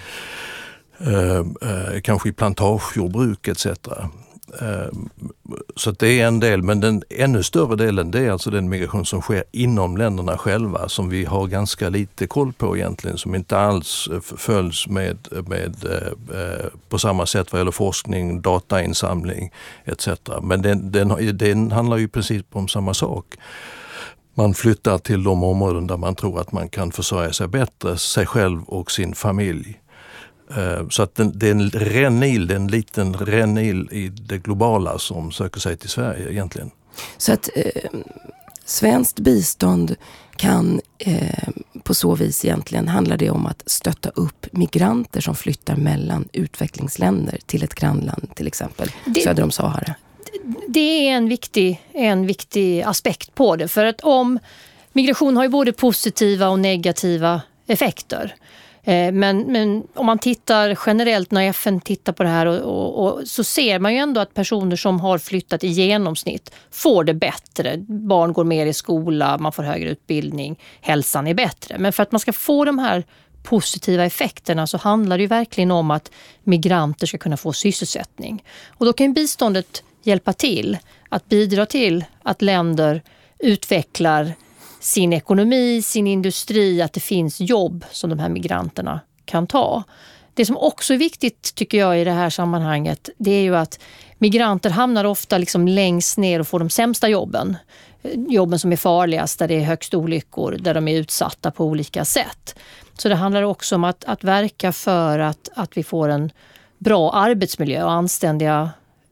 eh, 1.00 1.38
eh, 1.38 2.01
kanske 2.04 2.30
i 2.30 2.33
plantagejordbruk 2.33 3.48
etc. 3.48 3.68
Eh, 4.62 4.88
så 5.76 5.92
det 5.92 6.22
är 6.22 6.28
en 6.28 6.40
del, 6.40 6.64
men 6.64 6.80
den 6.80 7.04
ännu 7.10 7.44
större 7.44 7.76
delen 7.76 8.12
det 8.12 8.20
är 8.20 8.32
alltså 8.32 8.50
den 8.50 8.70
migration 8.70 9.06
som 9.06 9.22
sker 9.22 9.44
inom 9.52 9.98
länderna 9.98 10.38
själva 10.38 10.90
som 10.90 11.10
vi 11.10 11.26
har 11.26 11.48
ganska 11.48 11.90
lite 11.90 12.28
koll 12.28 12.54
på 12.54 12.78
egentligen, 12.78 13.18
som 13.18 13.36
inte 13.36 13.57
alls 13.57 14.10
eh, 14.14 14.19
följs 14.21 14.88
med, 14.88 15.18
med 15.48 15.86
eh, 15.86 16.66
på 16.90 17.00
samma 17.00 17.26
sätt 17.26 17.52
vad 17.52 17.60
gäller 17.60 17.71
forskning, 17.71 18.42
datainsamling 18.42 19.52
etc. 19.86 20.07
Men 20.42 20.62
den, 20.62 20.92
den, 20.92 21.38
den 21.38 21.71
handlar 21.71 21.98
ju 21.98 22.04
i 22.04 22.07
princip 22.07 22.45
om 22.52 22.68
samma 22.68 22.94
sak. 22.94 23.26
Man 24.33 24.54
flyttar 24.54 24.98
till 24.98 25.24
de 25.24 25.44
områden 25.44 25.88
där 25.88 25.98
man 25.98 26.16
tror 26.16 26.40
att 26.40 26.52
man 26.52 26.69
kan 26.69 26.92
försörja 26.92 27.33
sig 27.33 27.48
bättre, 27.48 27.98
sig 27.98 28.26
själv 28.26 28.64
och 28.64 28.92
sin 28.92 29.16
familj. 29.16 29.80
Eh, 30.56 30.87
så 30.89 31.04
att 31.04 31.19
det 31.33 31.47
är 31.47 31.51
en 31.51 31.69
rännil, 31.69 32.47
det 32.47 32.54
är 32.54 32.56
en 32.56 32.68
liten 32.68 33.13
rännil 33.13 33.89
i 33.92 34.07
det 34.07 34.37
globala 34.37 34.99
som 34.99 35.31
söker 35.31 35.59
sig 35.59 35.77
till 35.77 35.89
Sverige 35.89 36.31
egentligen. 36.31 36.71
Så 37.18 37.33
att 37.33 37.49
eh, 37.56 37.83
svenskt 38.66 39.19
bistånd 39.19 39.95
kan 40.35 40.81
eh, 40.97 41.49
på 41.83 41.94
så 41.94 42.16
vis 42.16 42.45
egentligen 42.45 42.87
handla 42.87 43.18
det 43.18 43.30
om 43.30 43.45
att 43.45 43.63
stötta 43.66 44.09
upp 44.09 44.45
migranter 44.51 45.21
som 45.21 45.35
flyttar 45.35 45.75
mellan 45.75 46.27
utvecklingsländer 46.31 47.37
till 47.45 47.63
ett 47.63 47.75
grannland 47.75 48.35
till 48.35 48.47
exempel, 48.47 48.89
det, 49.06 49.21
söder 49.21 49.44
om 49.44 49.51
Sahara? 49.51 49.95
Det 50.68 51.09
är 51.09 51.11
en 51.11 51.30
viktig, 51.30 51.81
en 51.94 52.27
viktig 52.27 52.81
aspekt 52.81 53.35
på 53.35 53.56
det. 53.56 53.68
För 53.68 53.85
att 53.85 54.01
om 54.01 54.39
migration 54.94 55.37
har 55.37 55.44
ju 55.44 55.49
både 55.49 55.73
positiva 55.73 56.49
och 56.49 56.59
negativa 56.59 57.42
effekter. 57.68 58.35
Eh, 58.88 59.12
men, 59.12 59.40
men, 59.40 59.88
om 59.94 60.06
man 60.06 60.20
tittar 60.20 60.78
generellt 60.86 61.32
när 61.32 61.50
FN 61.50 61.82
tittar 61.82 62.14
på 62.14 62.24
det 62.24 62.30
här 62.30 62.46
och, 62.46 62.60
och, 62.60 63.06
och, 63.06 63.28
så 63.28 63.44
ser 63.44 63.80
man 63.80 63.94
ju 63.94 64.00
ändå 64.00 64.22
att 64.22 64.34
personer 64.34 64.76
som 64.76 65.00
har 65.00 65.18
flyttat 65.18 65.64
i 65.64 65.68
genomsnitt 65.68 66.52
får 66.72 67.04
det 67.04 67.14
bättre. 67.14 67.78
Barn 67.88 68.34
går 68.34 68.44
mer 68.44 68.66
i 68.66 68.74
skola, 68.74 69.38
man 69.38 69.52
får 69.52 69.64
högre 69.64 69.90
utbildning, 69.90 70.60
hälsan 70.82 71.28
är 71.28 71.34
bättre. 71.34 71.78
Men 71.78 71.94
för 71.94 72.04
att 72.04 72.12
man 72.12 72.20
ska 72.20 72.34
få 72.34 72.66
de 72.66 72.80
här 72.80 73.04
positiva 73.44 74.06
effekterna 74.06 74.68
så 74.68 74.78
handlar 74.78 75.18
det 75.18 75.22
ju 75.22 75.28
verkligen 75.28 75.72
om 75.72 75.92
att 75.92 76.12
migranter 76.44 77.08
ska 77.08 77.18
kunna 77.18 77.38
få 77.38 77.54
sysselsättning. 77.54 78.44
Och 78.68 78.86
då 78.86 78.94
kan 78.94 79.14
biståndet 79.14 79.84
hjälpa 80.04 80.34
till 80.34 80.78
att 81.10 81.30
bidra 81.30 81.66
till 81.66 82.06
att 82.24 82.42
länder 82.42 83.02
utvecklar 83.40 84.34
sin 84.80 85.14
ekonomi, 85.14 85.81
sin 85.81 86.07
industri, 86.07 86.81
att 86.81 86.94
det 86.94 87.00
finns 87.00 87.40
jobb 87.40 87.86
som 87.92 88.10
de 88.10 88.19
här 88.19 88.30
migranterna 88.30 89.00
kan 89.26 89.48
ta. 89.48 89.84
Det 90.34 90.46
som 90.46 90.57
också 90.57 90.94
är 90.94 90.98
viktigt 90.98 91.56
tycker 91.56 91.78
jag 91.78 92.02
i 92.02 92.04
det 92.04 92.12
här 92.12 92.30
sammanhanget, 92.30 93.10
det 93.18 93.31
är 93.31 93.42
ju 93.42 93.56
att 93.56 93.80
migranter 94.18 94.69
hamnar 94.69 95.06
ofta 95.06 95.38
liksom 95.38 95.68
längst 95.68 96.18
ner 96.18 96.40
och 96.40 96.48
får 96.48 96.60
de 96.60 96.69
sämsta 96.69 97.10
jobben. 97.10 97.57
Jobben 98.30 98.60
som 98.60 98.72
är 98.72 98.78
farligast, 98.78 99.40
där 99.40 99.48
det 99.48 99.56
är 99.56 99.64
högst 99.64 99.94
olyckor, 99.94 100.57
där 100.60 100.74
de 100.74 100.88
är 100.88 100.98
utsatta 100.98 101.52
på 101.52 101.66
olika 101.66 102.06
sätt. 102.06 102.56
Så 102.98 103.10
det 103.10 103.16
handlar 103.16 103.44
också 103.44 103.76
om 103.76 103.84
att, 103.84 104.06
att 104.06 104.24
verka 104.24 104.72
för 104.72 105.19
att, 105.19 105.50
att 105.56 105.78
vi 105.78 105.84
får 105.84 106.10
en 106.10 106.31
bra 106.78 107.12
arbetsmiljö 107.12 107.84
och 107.84 107.92
anständiga 107.92 108.69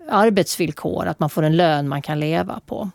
arbetsvillkor, 0.09 1.05
att 1.05 1.19
man 1.19 1.29
får 1.29 1.43
en 1.43 1.57
lön 1.57 1.87
man 1.87 2.01
kan 2.01 2.19
leva 2.19 2.59
på. 2.65 2.89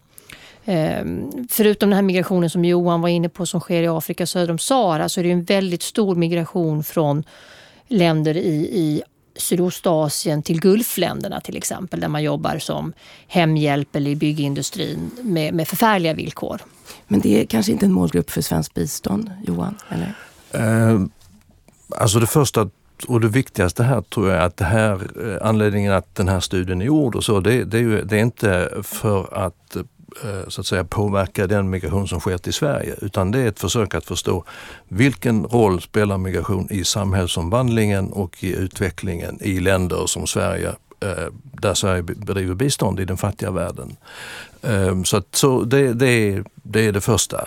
Ehm, 0.64 1.30
förutom 1.50 1.90
den 1.90 1.96
här 1.96 2.02
migrationen 2.02 2.50
som 2.50 2.64
Johan 2.64 3.00
var 3.00 3.08
inne 3.08 3.28
på 3.28 3.46
som 3.46 3.60
sker 3.60 3.82
i 3.82 3.88
Afrika 3.88 4.26
söder 4.26 4.50
om 4.50 4.58
Sahara 4.58 5.08
så 5.08 5.20
är 5.20 5.24
det 5.24 5.30
en 5.30 5.44
väldigt 5.44 5.82
stor 5.82 6.14
migration 6.14 6.84
från 6.84 7.24
länder 7.88 8.36
i, 8.36 8.56
i 8.56 9.02
Sydostasien 9.36 10.42
till 10.42 10.60
Gulfländerna 10.60 11.40
till 11.40 11.56
exempel 11.56 12.00
där 12.00 12.08
man 12.08 12.22
jobbar 12.22 12.58
som 12.58 12.92
hemhjälp 13.28 13.96
eller 13.96 14.10
i 14.10 14.16
byggindustrin 14.16 15.10
med, 15.22 15.54
med 15.54 15.68
förfärliga 15.68 16.14
villkor. 16.14 16.60
Men 17.08 17.20
det 17.20 17.40
är 17.40 17.46
kanske 17.46 17.72
inte 17.72 17.86
en 17.86 17.92
målgrupp 17.92 18.30
för 18.30 18.42
svenskt 18.42 18.74
bistånd, 18.74 19.30
Johan? 19.46 19.74
Eller? 19.88 20.14
Eh, 20.52 21.00
alltså 21.88 22.20
det 22.20 22.26
första 22.26 22.70
och 23.08 23.20
det 23.20 23.28
viktigaste 23.28 23.82
här 23.82 24.02
tror 24.02 24.30
jag 24.30 24.38
är 24.38 24.46
att 24.46 24.56
det 24.56 24.64
här, 24.64 24.92
eh, 25.28 25.48
anledningen 25.48 25.92
att 25.92 26.14
den 26.14 26.28
här 26.28 26.40
studien 26.40 26.80
är 26.80 26.84
gjord 26.84 27.14
och 27.14 27.24
så, 27.24 27.40
det, 27.40 27.64
det, 27.64 27.78
är, 27.78 27.82
ju, 27.82 28.04
det 28.04 28.16
är 28.16 28.20
inte 28.20 28.70
för 28.82 29.34
att 29.34 29.76
Eh, 30.24 30.48
så 30.48 30.60
att 30.60 30.66
säga 30.66 30.84
påverka 30.84 31.46
den 31.46 31.70
migration 31.70 32.08
som 32.08 32.20
sker 32.20 32.38
till 32.38 32.52
Sverige, 32.52 32.94
utan 33.00 33.30
det 33.30 33.38
är 33.38 33.48
ett 33.48 33.60
försök 33.60 33.94
att 33.94 34.04
förstå 34.04 34.44
vilken 34.88 35.44
roll 35.44 35.80
spelar 35.80 36.18
migration 36.18 36.68
i 36.70 36.84
samhällsomvandlingen 36.84 38.12
och 38.12 38.44
i 38.44 38.52
utvecklingen 38.52 39.38
i 39.42 39.60
länder 39.60 40.06
som 40.06 40.26
Sverige, 40.26 40.68
eh, 41.00 41.26
där 41.42 41.74
Sverige 41.74 42.02
bedriver 42.02 42.54
bistånd 42.54 43.00
i 43.00 43.04
den 43.04 43.16
fattiga 43.16 43.50
världen. 43.50 43.96
Eh, 44.62 45.02
så, 45.02 45.16
att, 45.16 45.34
så 45.34 45.64
det, 45.64 45.92
det, 45.92 46.42
det 46.54 46.86
är 46.86 46.92
det 46.92 47.00
första. 47.00 47.46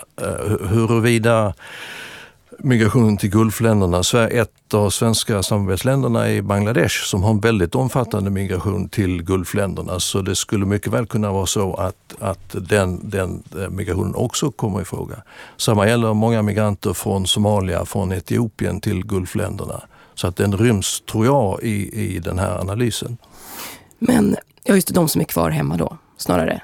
Huruvida 0.60 1.54
migrationen 2.64 3.16
till 3.16 3.30
Gulfländerna. 3.30 4.28
Ett 4.28 4.74
av 4.74 4.90
svenska 4.90 5.42
samarbetsländerna 5.42 6.28
är 6.28 6.42
Bangladesh 6.42 7.04
som 7.04 7.22
har 7.22 7.30
en 7.30 7.40
väldigt 7.40 7.74
omfattande 7.74 8.30
migration 8.30 8.88
till 8.88 9.22
Gulfländerna. 9.22 10.00
Så 10.00 10.22
det 10.22 10.36
skulle 10.36 10.66
mycket 10.66 10.92
väl 10.92 11.06
kunna 11.06 11.32
vara 11.32 11.46
så 11.46 11.74
att, 11.74 12.14
att 12.20 12.56
den, 12.68 13.10
den 13.10 13.42
eh, 13.58 13.68
migrationen 13.68 14.14
också 14.14 14.50
kommer 14.50 14.80
i 14.80 14.84
fråga. 14.84 15.16
Samma 15.56 15.88
gäller 15.88 16.14
många 16.14 16.42
migranter 16.42 16.92
från 16.92 17.26
Somalia, 17.26 17.84
från 17.84 18.12
Etiopien 18.12 18.80
till 18.80 19.06
Gulfländerna. 19.06 19.80
Så 20.14 20.26
att 20.26 20.36
den 20.36 20.56
ryms, 20.56 21.00
tror 21.00 21.26
jag, 21.26 21.62
i, 21.62 22.04
i 22.14 22.18
den 22.18 22.38
här 22.38 22.60
analysen. 22.60 23.16
Men 23.98 24.36
ja, 24.64 24.74
just 24.74 24.88
det, 24.88 24.94
de 24.94 25.08
som 25.08 25.20
är 25.20 25.24
kvar 25.24 25.50
hemma 25.50 25.76
då, 25.76 25.98
snarare? 26.16 26.62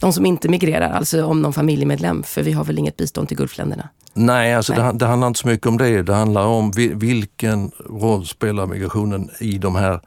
De 0.00 0.12
som 0.12 0.26
inte 0.26 0.48
migrerar, 0.48 0.90
alltså 0.90 1.24
om 1.24 1.42
någon 1.42 1.52
familjemedlem, 1.52 2.22
för 2.22 2.42
vi 2.42 2.52
har 2.52 2.64
väl 2.64 2.78
inget 2.78 2.96
bistånd 2.96 3.28
till 3.28 3.36
Gulfländerna? 3.36 3.88
Nej, 4.18 4.54
alltså 4.54 4.72
Nej. 4.72 4.92
Det, 4.92 4.98
det, 4.98 5.06
handlar 5.06 5.28
inte 5.28 5.40
så 5.40 5.48
mycket 5.48 5.66
om 5.66 5.78
det. 5.78 6.02
Det 6.02 6.14
handlar 6.14 6.44
om 6.44 6.70
vilken 6.94 7.70
roll 7.90 8.26
spelar 8.26 8.66
migrationen 8.66 9.30
i 9.40 9.58
de 9.58 9.74
här 9.74 10.00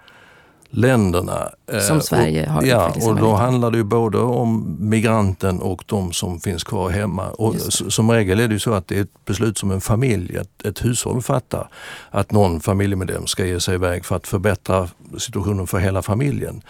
länderna. 0.71 1.49
Eh, 1.71 1.79
som 1.79 2.01
Sverige 2.01 2.49
har. 2.49 2.63
Ja, 2.63 2.93
och 3.07 3.15
då 3.15 3.33
handlar 3.33 3.71
det 3.71 3.77
ju 3.77 3.83
både 3.83 4.17
om 4.17 4.77
migranten 4.79 5.61
och 5.61 5.83
de 5.85 6.13
som 6.13 6.39
finns 6.39 6.63
kvar 6.63 6.89
hemma. 6.89 7.29
Och 7.29 7.55
som 7.71 8.11
regel 8.11 8.39
är 8.39 8.47
det 8.47 8.53
ju 8.53 8.59
så 8.59 8.73
att 8.73 8.87
det 8.87 8.97
är 8.97 9.01
ett 9.01 9.25
beslut 9.25 9.57
som 9.57 9.71
en 9.71 9.81
familj, 9.81 10.35
ett, 10.37 10.65
ett 10.65 10.85
hushåll 10.85 11.21
fattar. 11.21 11.67
Att 12.09 12.31
någon 12.31 12.59
familjemedlem 12.59 13.27
ska 13.27 13.45
ge 13.45 13.59
sig 13.59 13.75
iväg 13.75 14.05
för 14.05 14.15
att 14.15 14.27
förbättra 14.27 14.87
situationen 15.17 15.67
för 15.67 15.79
hela 15.79 16.01
familjen. 16.01 16.61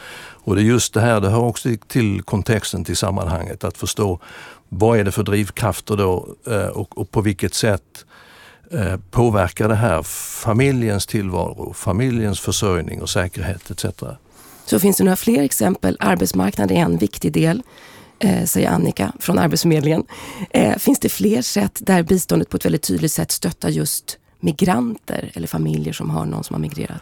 Och 0.44 0.56
det 0.56 0.62
är 0.62 0.66
just 0.66 0.94
det 0.94 1.02
här, 1.02 1.22
det 1.22 1.30
hör 1.30 1.44
också 1.44 1.70
till 1.88 2.22
kontexten 2.22 2.84
till 2.84 2.98
sammanhanget, 2.98 3.64
att 3.64 3.78
förstå 3.78 4.20
vad 4.74 5.00
är 5.00 5.04
det 5.04 5.12
för 5.12 5.24
drivkrafter 5.24 5.98
då 5.98 6.36
eh, 6.48 6.66
och, 6.66 6.98
och 6.98 7.12
på 7.12 7.22
vilket 7.22 7.54
sätt 7.54 8.06
eh, 8.72 8.98
påverkar 9.12 9.70
det 9.70 9.76
här 9.76 10.04
familjens 10.44 11.08
tillvaro, 11.08 11.74
familjens 11.74 12.40
försörjning 12.40 13.02
och 13.02 13.10
säkerhet 13.10 13.72
etc. 13.72 13.86
Så 14.66 14.80
finns 14.80 14.98
det 14.98 15.04
några 15.04 15.16
fler 15.16 15.44
exempel? 15.44 15.98
Arbetsmarknaden 16.00 16.78
är 16.78 16.82
en 16.82 16.98
viktig 16.98 17.34
del, 17.34 17.64
eh, 18.20 18.46
säger 18.46 18.70
Annika 18.70 19.12
från 19.20 19.40
Arbetsförmedlingen. 19.40 20.04
Finns 20.78 21.00
det 21.00 21.10
fler 21.10 21.42
sätt 21.42 21.80
där 21.82 22.04
biståndet 22.04 22.50
på 22.50 22.58
ett 22.58 22.66
väldigt 22.66 22.84
tydligt 22.84 23.12
sätt 23.12 23.32
stöttar 23.32 23.70
just 23.70 24.18
migranter 24.40 25.32
eller 25.34 25.48
familjer 25.48 25.94
som 25.94 26.10
har 26.10 26.26
någon 26.26 26.44
som 26.44 26.54
har 26.54 26.62
migrerat? 26.62 27.02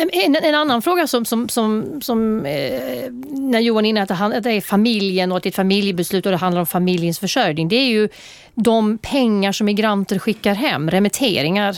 En, 0.00 0.36
en, 0.36 0.54
annan 0.54 0.82
fråga 0.82 1.06
som, 1.06 1.24
som, 1.24 1.48
som, 1.48 2.00
som 2.02 2.46
eh, 2.46 3.10
när 3.30 3.60
Johan 3.60 3.84
är 3.84 3.90
inne 3.90 4.02
att 4.02 4.08
det, 4.08 4.14
att 4.14 4.42
det 4.42 4.52
är 4.52 4.60
familjen 4.60 5.32
och 5.32 5.36
att 5.36 5.42
det 5.42 5.46
är 5.46 5.50
ett 5.50 5.56
familjebeslut 5.56 6.26
och 6.26 6.32
det 6.32 6.38
handlar 6.38 6.60
om 6.60 6.66
familjens 6.66 7.18
försörjning. 7.18 7.68
Det 7.68 7.76
är 7.76 7.88
ju 7.88 8.08
de 8.54 8.98
pengar 8.98 9.52
som 9.52 9.64
migranter 9.64 10.18
skickar 10.18 10.54
hem, 10.54 10.90
remitteringar. 10.90 11.76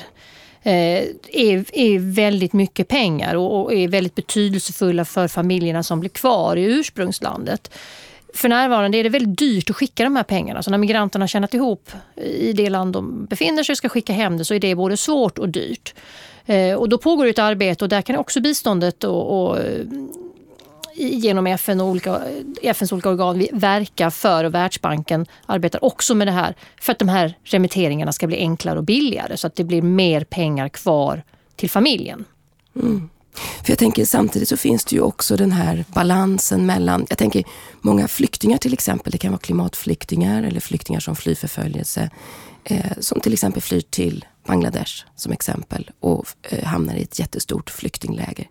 Eh, 0.62 1.02
är, 1.32 1.64
är 1.72 2.14
väldigt 2.14 2.52
mycket 2.52 2.88
pengar 2.88 3.34
och, 3.34 3.62
och 3.62 3.74
är 3.74 3.88
väldigt 3.88 4.14
betydelsefulla 4.14 5.04
för 5.04 5.28
familjerna 5.28 5.82
som 5.82 6.00
blir 6.00 6.10
kvar 6.10 6.56
i 6.56 6.62
ursprungslandet. 6.62 7.70
För 8.34 8.48
närvarande 8.48 8.98
är 8.98 9.04
det 9.04 9.10
väldigt 9.10 9.38
dyrt 9.38 9.70
att 9.70 9.76
skicka 9.76 10.04
de 10.04 10.16
här 10.16 10.22
pengarna. 10.22 10.62
Så 10.62 10.70
när 10.70 10.78
migranterna 10.78 11.22
har 11.22 11.28
tjänat 11.28 11.54
ihop 11.54 11.90
i 12.16 12.52
det 12.52 12.70
land 12.70 12.92
de 12.92 13.26
befinner 13.26 13.62
sig 13.62 13.72
och 13.72 13.76
ska 13.76 13.88
skicka 13.88 14.12
hem 14.12 14.38
det 14.38 14.44
så 14.44 14.54
är 14.54 14.60
det 14.60 14.74
både 14.74 14.96
svårt 14.96 15.38
och 15.38 15.48
dyrt. 15.48 15.94
Eh, 16.52 16.76
och 16.76 16.88
då 16.88 16.98
pågår 16.98 17.26
ett 17.26 17.38
arbete 17.38 17.84
och 17.84 17.88
där 17.88 18.02
kan 18.02 18.16
också 18.16 18.40
biståndet 18.40 19.04
och, 19.04 19.48
och 19.48 19.58
eh, 19.58 19.86
genom 20.94 21.46
FN 21.46 21.80
och 21.80 21.86
olika, 21.86 22.20
FNs 22.62 22.92
olika 22.92 23.10
organ 23.10 23.46
verka 23.52 24.10
för 24.10 24.44
och 24.44 24.54
Världsbanken 24.54 25.26
arbetar 25.46 25.84
också 25.84 26.14
med 26.14 26.26
det 26.26 26.32
här 26.32 26.54
för 26.80 26.92
att 26.92 26.98
de 26.98 27.08
här 27.08 27.34
remitteringarna 27.42 28.12
ska 28.12 28.26
bli 28.26 28.36
enklare 28.36 28.78
och 28.78 28.84
billigare 28.84 29.36
så 29.36 29.46
att 29.46 29.54
det 29.54 29.64
blir 29.64 29.82
mer 29.82 30.24
pengar 30.24 30.68
kvar 30.68 31.22
till 31.56 31.70
familjen. 31.70 32.24
Mm. 32.76 33.08
För 33.34 33.70
jag 33.70 33.78
tänker 33.78 34.04
samtidigt 34.04 34.48
så 34.48 34.56
finns 34.56 34.84
det 34.84 34.96
ju 34.96 35.02
också 35.02 35.36
den 35.36 35.52
här 35.52 35.84
balansen 35.88 36.66
mellan, 36.66 37.06
jag 37.08 37.18
tänker 37.18 37.44
många 37.80 38.08
flyktingar 38.08 38.58
till 38.58 38.72
exempel, 38.72 39.12
det 39.12 39.18
kan 39.18 39.32
vara 39.32 39.40
klimatflyktingar 39.40 40.42
eller 40.42 40.60
flyktingar 40.60 41.00
som 41.00 41.16
flyr 41.16 41.34
förföljelse, 41.34 42.10
eh, 42.64 42.92
som 42.98 43.20
till 43.20 43.32
exempel 43.32 43.62
flyr 43.62 43.80
till 43.80 44.24
Bangladesh 44.46 45.04
som 45.16 45.32
exempel 45.32 45.90
och 46.00 46.26
eh, 46.42 46.64
hamnar 46.64 46.94
i 46.94 47.02
ett 47.02 47.18
jättestort 47.18 47.70
flyktingläger. 47.70 48.48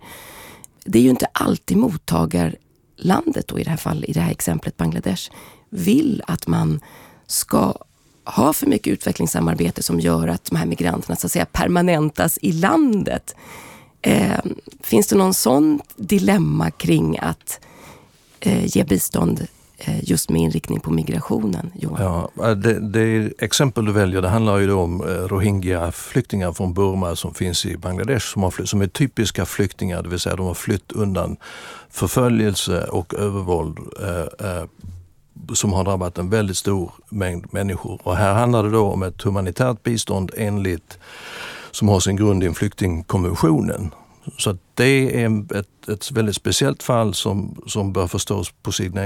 Det 0.86 1.00
är 1.00 1.04
ju 1.04 1.10
inte 1.10 1.28
alltid 1.32 1.78
mottagarlandet, 1.78 3.48
då, 3.48 3.60
i 3.60 3.64
det 3.64 3.70
här 3.70 3.78
fallet, 3.78 4.10
i 4.10 4.14
det 4.14 4.20
här 4.20 4.32
exemplet 4.32 4.78
Bangladesh, 4.78 5.32
vill 5.70 6.24
att 6.28 6.48
man 6.48 6.80
ska 7.28 7.76
ha 8.24 8.54
för 8.54 8.68
mycket 8.68 8.94
utvecklingssamarbete 8.94 9.84
som 9.84 10.00
gör 10.00 10.28
att 10.28 10.46
de 10.46 10.56
här 10.56 10.66
migranterna 10.66 11.16
så 11.16 11.28
att 11.28 11.32
säga 11.32 11.46
permanentas 11.46 12.40
i 12.42 12.52
landet. 12.52 13.36
Eh, 14.02 14.40
finns 14.84 15.08
det 15.08 15.16
någon 15.16 15.34
sån 15.34 15.82
dilemma 15.96 16.72
kring 16.72 17.18
att 17.20 17.60
eh, 18.40 18.66
ge 18.66 18.84
bistånd 18.84 19.48
Eh, 19.86 20.10
just 20.10 20.30
med 20.30 20.42
inriktning 20.42 20.80
på 20.80 20.92
migrationen, 20.92 21.72
Johan? 21.76 22.02
Ja, 22.02 22.50
eh, 22.50 22.56
det, 22.56 22.80
det 22.80 23.34
exempel 23.40 23.86
du 23.86 23.92
väljer 23.92 24.22
det 24.22 24.30
handlar 24.30 24.58
ju 24.58 24.74
om 24.74 25.02
eh, 25.02 25.08
rohingya-flyktingar 25.08 26.54
från 26.54 26.74
Burma 26.74 27.16
som 27.16 27.34
finns 27.34 27.66
i 27.66 27.78
Bangladesh 27.78 28.34
som, 28.34 28.44
har 28.44 28.52
flytt, 28.52 28.70
som 28.70 28.82
är 28.82 28.88
typiska 28.88 29.46
flyktingar, 29.46 30.04
det 30.04 30.10
vill 30.10 30.20
säga 30.20 30.36
de 30.36 30.46
har 30.46 30.54
flytt 30.54 30.92
undan 30.92 31.38
förföljelse 31.90 32.84
och 32.84 33.14
övervåld 33.14 33.80
eh, 34.02 34.48
eh, 34.50 34.64
som 35.54 35.74
har 35.74 35.84
drabbat 35.84 36.18
en 36.18 36.30
väldigt 36.30 36.58
stor 36.58 36.92
mängd 37.10 37.54
människor. 37.54 38.02
Och 38.04 38.16
här 38.16 38.34
handlar 38.34 38.64
det 38.64 38.70
då 38.70 38.92
om 38.92 39.04
ett 39.04 39.22
humanitärt 39.22 39.84
bistånd 39.84 40.32
enligt 40.38 41.00
som 41.72 41.90
har 41.90 42.00
sin 42.00 42.16
grund 42.16 42.44
i 42.44 42.54
flyktingkonventionen. 42.54 43.92
Så 44.38 44.58
det 44.74 45.24
är 45.24 45.56
ett, 45.56 45.90
ett 45.90 46.12
väldigt 46.12 46.36
speciellt 46.36 46.84
fall 46.84 47.14
som, 47.14 47.64
som 47.68 47.94
bör 47.94 48.08
förstås 48.08 48.52
på 48.64 48.72
sina, 48.72 49.02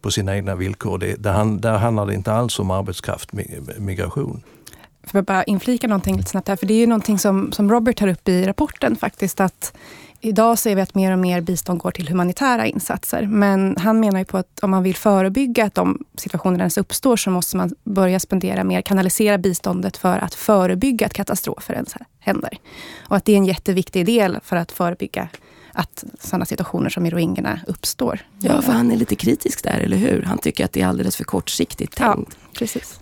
på 0.00 0.10
sina 0.10 0.36
egna 0.36 0.54
villkor. 0.54 0.98
Det, 0.98 1.14
där, 1.14 1.58
där 1.60 1.78
handlar 1.78 2.06
det 2.06 2.14
inte 2.14 2.32
alls 2.32 2.58
om 2.58 2.70
arbetskraftmigration. 2.70 4.42
Får 5.06 5.18
jag 5.18 5.24
bara 5.24 5.44
inflika 5.44 5.86
någonting 5.86 6.16
lite 6.16 6.30
snabbt 6.30 6.48
här? 6.48 6.56
För 6.56 6.66
det 6.66 6.74
är 6.74 6.78
ju 6.78 6.86
någonting 6.86 7.18
som, 7.18 7.52
som 7.52 7.70
Robert 7.70 7.96
tar 7.96 8.08
upp 8.08 8.28
i 8.28 8.44
rapporten 8.46 8.96
faktiskt, 8.96 9.40
att 9.40 9.76
Idag 10.26 10.58
ser 10.58 10.74
vi 10.74 10.82
att 10.82 10.94
mer 10.94 11.12
och 11.12 11.18
mer 11.18 11.40
bistånd 11.40 11.78
går 11.78 11.90
till 11.90 12.08
humanitära 12.08 12.66
insatser. 12.66 13.26
Men 13.26 13.76
han 13.76 14.00
menar 14.00 14.18
ju 14.18 14.24
på 14.24 14.38
att 14.38 14.60
om 14.62 14.70
man 14.70 14.82
vill 14.82 14.96
förebygga 14.96 15.64
att 15.64 15.74
de 15.74 16.04
situationerna 16.16 16.62
ens 16.62 16.78
uppstår 16.78 17.16
så 17.16 17.30
måste 17.30 17.56
man 17.56 17.74
börja 17.84 18.20
spendera 18.20 18.64
mer, 18.64 18.82
kanalisera 18.82 19.38
biståndet 19.38 19.96
för 19.96 20.18
att 20.18 20.34
förebygga 20.34 21.06
att 21.06 21.12
katastrofer 21.12 21.74
ens 21.74 21.94
händer. 22.18 22.58
Och 23.08 23.16
att 23.16 23.24
det 23.24 23.32
är 23.32 23.36
en 23.36 23.44
jätteviktig 23.44 24.06
del 24.06 24.38
för 24.44 24.56
att 24.56 24.72
förebygga 24.72 25.28
att 25.72 26.04
sådana 26.20 26.44
situationer 26.44 26.90
som 26.90 27.06
i 27.06 27.10
rohingyerna 27.10 27.60
uppstår. 27.66 28.20
Ja, 28.38 28.62
för 28.62 28.72
han 28.72 28.90
är 28.90 28.96
lite 28.96 29.14
kritisk 29.16 29.64
där, 29.64 29.80
eller 29.80 29.96
hur? 29.96 30.22
Han 30.22 30.38
tycker 30.38 30.64
att 30.64 30.72
det 30.72 30.82
är 30.82 30.86
alldeles 30.86 31.16
för 31.16 31.24
kortsiktigt 31.24 31.96
tänkt. 31.96 32.36
Ja, 32.40 32.58
precis. 32.58 33.00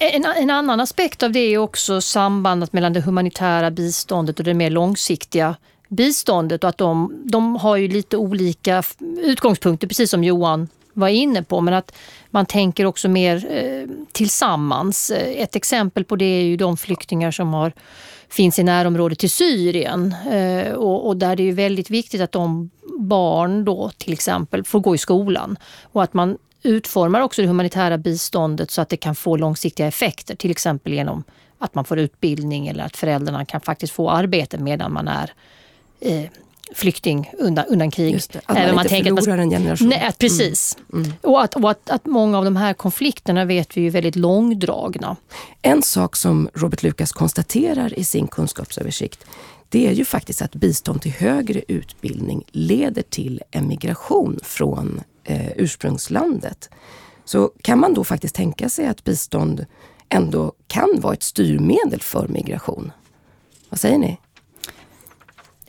En, 0.00 0.24
en, 0.24 0.50
annan 0.50 0.80
aspekt 0.80 1.22
av 1.22 1.32
det 1.32 1.40
är 1.40 1.58
också 1.58 2.00
sambandet 2.00 2.72
mellan 2.72 2.92
det 2.92 3.00
humanitära 3.00 3.70
biståndet 3.70 4.38
och 4.38 4.44
det 4.44 4.54
mer 4.54 4.70
långsiktiga 4.70 5.56
biståndet 5.90 6.64
och 6.64 6.70
att 6.70 6.78
de, 6.78 7.22
de 7.24 7.56
har 7.56 7.76
ju 7.76 7.88
lite 7.88 8.16
olika 8.16 8.82
utgångspunkter, 9.22 9.86
precis 9.88 10.10
som 10.10 10.24
Johan 10.24 10.68
var 10.92 11.08
inne 11.08 11.42
på, 11.42 11.60
men 11.60 11.74
att 11.74 11.94
man 12.30 12.46
tänker 12.46 12.84
också 12.84 13.08
mer 13.08 13.46
eh, 13.50 13.88
tillsammans. 14.12 15.10
Eh, 15.10 15.42
ett 15.42 15.56
exempel 15.56 16.04
på 16.04 16.16
det 16.16 16.24
är 16.24 16.42
ju 16.42 16.56
de 16.56 16.76
flyktingar 16.76 17.30
som 17.30 17.54
har, 17.54 17.72
finns 18.28 18.58
i 18.58 18.62
närområdet 18.62 19.18
till 19.18 19.30
Syrien 19.30 20.14
eh, 20.30 20.72
och, 20.72 21.06
och, 21.06 21.16
där 21.16 21.36
det 21.36 21.42
är 21.42 21.52
väldigt 21.52 21.90
viktigt 21.90 22.20
att 22.20 22.32
de 22.32 22.70
barn 22.98 23.64
då 23.64 23.90
till 23.98 24.12
exempel 24.12 24.64
får 24.64 24.80
gå 24.80 24.94
i 24.94 24.98
skolan 24.98 25.56
och 25.82 26.02
att 26.02 26.14
man 26.14 26.38
utformar 26.62 27.20
också 27.20 27.42
det 27.42 27.48
humanitära 27.48 27.98
biståndet 27.98 28.70
så 28.70 28.80
att 28.80 28.88
det 28.88 28.96
kan 28.96 29.14
få 29.14 29.36
långsiktiga 29.36 29.86
effekter, 29.86 30.34
till 30.34 30.50
exempel 30.50 30.92
genom 30.92 31.24
att 31.58 31.74
man 31.74 31.84
får 31.84 31.98
utbildning 31.98 32.68
eller 32.68 32.84
att 32.84 32.96
föräldrarna 32.96 33.44
kan 33.44 33.60
faktiskt 33.60 33.92
få 33.92 34.10
arbete 34.10 34.58
medan 34.58 34.92
man 34.92 35.08
är 35.08 35.32
eh, 36.00 36.24
flykting 36.74 37.30
undan, 37.38 37.64
undan 37.68 37.90
krig. 37.90 38.12
Just 38.12 38.32
det, 38.32 38.40
att 38.46 38.56
man 38.56 38.68
inte 38.68 38.88
tänker 38.88 39.16
förlorar 39.16 39.36
man, 39.36 39.40
en 39.40 39.50
generation. 39.50 39.88
Nej, 39.88 40.12
precis. 40.18 40.78
Mm. 40.92 41.04
Mm. 41.04 41.16
Och, 41.22 41.42
att, 41.42 41.56
och 41.56 41.70
att, 41.70 41.90
att, 41.90 42.06
många 42.06 42.38
av 42.38 42.44
de 42.44 42.56
här 42.56 42.74
konflikterna 42.74 43.44
vet 43.44 43.76
vi 43.76 43.86
är 43.86 43.90
väldigt 43.90 44.16
långdragna. 44.16 45.16
En 45.62 45.82
sak 45.82 46.16
som 46.16 46.48
Robert 46.54 46.82
Lucas 46.82 47.12
konstaterar 47.12 47.98
i 47.98 48.04
sin 48.04 48.26
kunskapsöversikt 48.26 49.24
det 49.70 49.86
är 49.86 49.92
ju 49.92 50.04
faktiskt 50.04 50.42
att 50.42 50.54
bistånd 50.54 51.02
till 51.02 51.12
högre 51.12 51.62
utbildning 51.68 52.44
leder 52.50 53.02
till 53.02 53.42
emigration 53.50 54.38
från 54.42 55.00
eh, 55.24 55.52
ursprungslandet. 55.56 56.70
Så 57.24 57.50
kan 57.62 57.78
man 57.78 57.94
då 57.94 58.04
faktiskt 58.04 58.34
tänka 58.34 58.68
sig 58.68 58.86
att 58.86 59.04
bistånd 59.04 59.66
ändå 60.08 60.52
kan 60.66 60.88
vara 61.00 61.12
ett 61.12 61.22
styrmedel 61.22 62.00
för 62.00 62.28
migration? 62.28 62.92
Vad 63.68 63.80
säger 63.80 63.98
ni? 63.98 64.18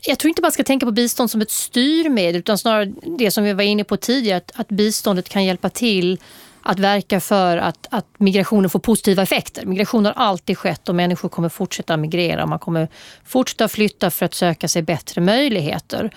Jag 0.06 0.18
tror 0.18 0.28
inte 0.28 0.42
man 0.42 0.52
ska 0.52 0.64
tänka 0.64 0.86
på 0.86 0.92
bistånd 0.92 1.30
som 1.30 1.40
ett 1.40 1.50
styrmedel 1.50 2.36
utan 2.36 2.58
snarare 2.58 2.92
det 3.18 3.30
som 3.30 3.44
vi 3.44 3.52
var 3.52 3.62
inne 3.62 3.84
på 3.84 3.96
tidigare, 3.96 4.36
att, 4.36 4.52
att 4.54 4.68
biståndet 4.68 5.28
kan 5.28 5.44
hjälpa 5.44 5.68
till 5.68 6.18
att 6.62 6.78
verka 6.78 7.20
för 7.20 7.56
att, 7.56 7.86
att 7.90 8.06
migrationen 8.18 8.70
får 8.70 8.78
positiva 8.78 9.22
effekter. 9.22 9.66
Migration 9.66 10.04
har 10.04 10.12
alltid 10.12 10.58
skett 10.58 10.88
och 10.88 10.94
människor 10.94 11.28
kommer 11.28 11.48
fortsätta 11.48 11.96
migrera. 11.96 12.46
Man 12.46 12.58
kommer 12.58 12.88
fortsätta 13.24 13.68
flytta 13.68 14.10
för 14.10 14.26
att 14.26 14.34
söka 14.34 14.68
sig 14.68 14.82
bättre 14.82 15.20
möjligheter. 15.20 16.10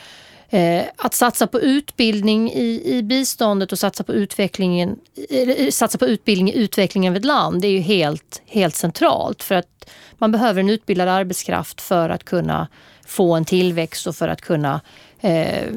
Eh, 0.50 0.84
att 0.98 1.14
satsa 1.14 1.48
på 1.48 1.62
utbildning 1.62 2.52
i, 2.52 2.82
i 2.86 3.04
biståndet 3.04 3.72
och 3.72 3.80
satsa 3.80 4.04
på, 4.04 4.14
utvecklingen, 4.14 4.96
eh, 5.30 5.70
satsa 5.70 5.98
på 5.98 6.06
utbildning 6.06 6.50
i 6.50 6.58
utvecklingen 6.58 7.14
av 7.14 7.18
ett 7.18 7.26
land 7.26 7.62
det 7.62 7.68
är 7.68 7.72
ju 7.72 7.80
helt, 7.80 8.42
helt 8.46 8.76
centralt. 8.76 9.44
För 9.44 9.56
att 9.56 9.90
man 10.18 10.32
behöver 10.32 10.60
en 10.60 10.70
utbildad 10.70 11.08
arbetskraft 11.08 11.82
för 11.82 12.10
att 12.10 12.24
kunna 12.24 12.68
få 13.06 13.36
en 13.36 13.46
tillväxt 13.46 14.08
och 14.08 14.16
för 14.16 14.28
att 14.28 14.42
kunna 14.42 14.82
eh, 15.22 15.68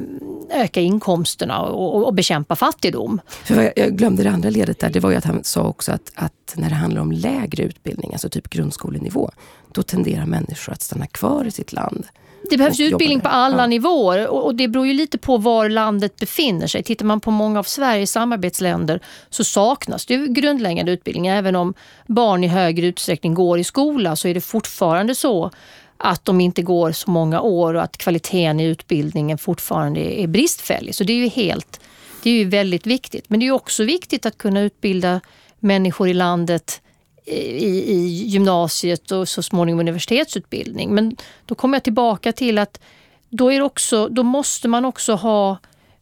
öka 0.51 0.81
inkomsterna 0.81 1.61
och, 1.61 2.07
och, 2.07 2.15
bekämpa 2.15 2.57
fattigdom. 2.57 3.21
För 3.45 3.73
jag 3.77 3.97
glömde 3.97 4.23
det 4.23 4.31
andra 4.31 4.51
ledet 4.51 4.79
där, 4.79 4.91
det 4.91 5.01
var 5.01 5.11
ju 5.11 5.17
att 5.17 5.25
han 5.25 5.45
sa 5.45 5.63
också 5.63 5.93
att, 5.93 6.13
att 6.15 6.55
när 6.57 6.69
det 6.69 6.75
handlar 6.75 7.03
om 7.03 7.13
lägre 7.13 7.63
utbildning, 7.63 8.13
alltså 8.13 8.29
typ 8.29 8.51
grundskolenivå, 8.51 9.31
då 9.73 9.83
tenderar 9.83 10.27
människor 10.27 10.73
att 10.73 10.83
stanna 10.83 11.07
kvar 11.07 11.45
i 11.45 11.51
sitt 11.51 11.73
land. 11.73 12.07
Det 12.51 12.57
behövs 12.57 12.81
utbildning 12.81 13.21
på 13.21 13.29
alla 13.29 13.63
ja. 13.63 13.67
nivåer 13.67 14.29
och 14.29 14.55
det 14.55 14.69
beror 14.69 14.87
ju 14.87 14.95
lite 14.95 15.19
på 15.19 15.37
var 15.37 15.69
landet 15.69 16.17
befinner 16.17 16.67
sig. 16.67 16.83
Tittar 16.83 17.07
man 17.07 17.21
på 17.21 17.31
många 17.31 17.59
av 17.59 17.63
Sveriges 17.63 18.13
samarbetsländer 18.13 19.01
så 19.31 19.45
saknas 19.45 20.07
det 20.07 20.17
grundläggande 20.17 20.93
utbildning. 20.93 21.27
Även 21.27 21.57
om 21.57 21.75
barn 22.07 22.45
i 22.45 22.49
högre 22.49 22.87
utsträckning 22.87 23.35
går 23.35 23.59
i 23.59 23.65
skola 23.65 24.17
så 24.17 24.29
är 24.29 24.35
det 24.35 24.41
fortfarande 24.41 25.15
så 25.15 25.51
att 25.99 26.25
de 26.25 26.41
inte 26.41 26.63
går 26.63 26.93
så 26.93 27.11
många 27.11 27.41
år 27.41 27.75
och 27.75 27.83
att 27.83 27.97
kvaliteten 27.99 28.61
i 28.61 28.65
utbildningen 28.65 29.39
fortfarande 29.39 30.21
är 30.21 30.27
bristfällig. 30.27 30.95
Så 30.95 31.05
det 31.05 31.13
är 31.13 31.17
ju 31.17 31.29
helt, 31.29 31.81
det 32.23 32.31
är 32.31 32.35
ju 32.35 32.45
väldigt 32.45 32.87
viktigt. 32.87 33.25
Men 33.29 33.41
det 33.41 33.47
är 33.47 33.51
också 33.51 33.85
viktigt 33.85 34.27
att 34.27 34.39
kunna 34.39 34.61
utbilda 34.61 35.21
människor 35.59 36.09
i 36.09 36.15
landet 36.15 36.81
eh, 37.27 37.35
i, 37.35 37.93
i 37.93 38.07
gymnasiet 38.07 39.11
och 39.11 39.29
så 39.29 39.43
småningom 39.43 39.81
universitetsutbildning. 39.81 40.95
Men 40.95 41.17
då 41.47 41.55
kommer 41.55 41.77
jag 41.77 41.85
tillbaka 41.85 42.33
till 42.33 42.59
att 42.59 42.81
då, 43.29 43.53
är 43.53 43.61
också, 43.61 44.09
då 44.09 44.23
måste 44.23 44.69
man 44.69 44.85
också 44.85 45.15
ha 45.15 45.59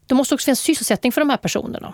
då 0.07 0.15
måste 0.15 0.35
också 0.35 0.45
finnas 0.45 0.59
sysselsättning 0.59 1.11
för 1.11 1.21
de 1.21 1.29
här 1.29 1.37
personerna. 1.37 1.93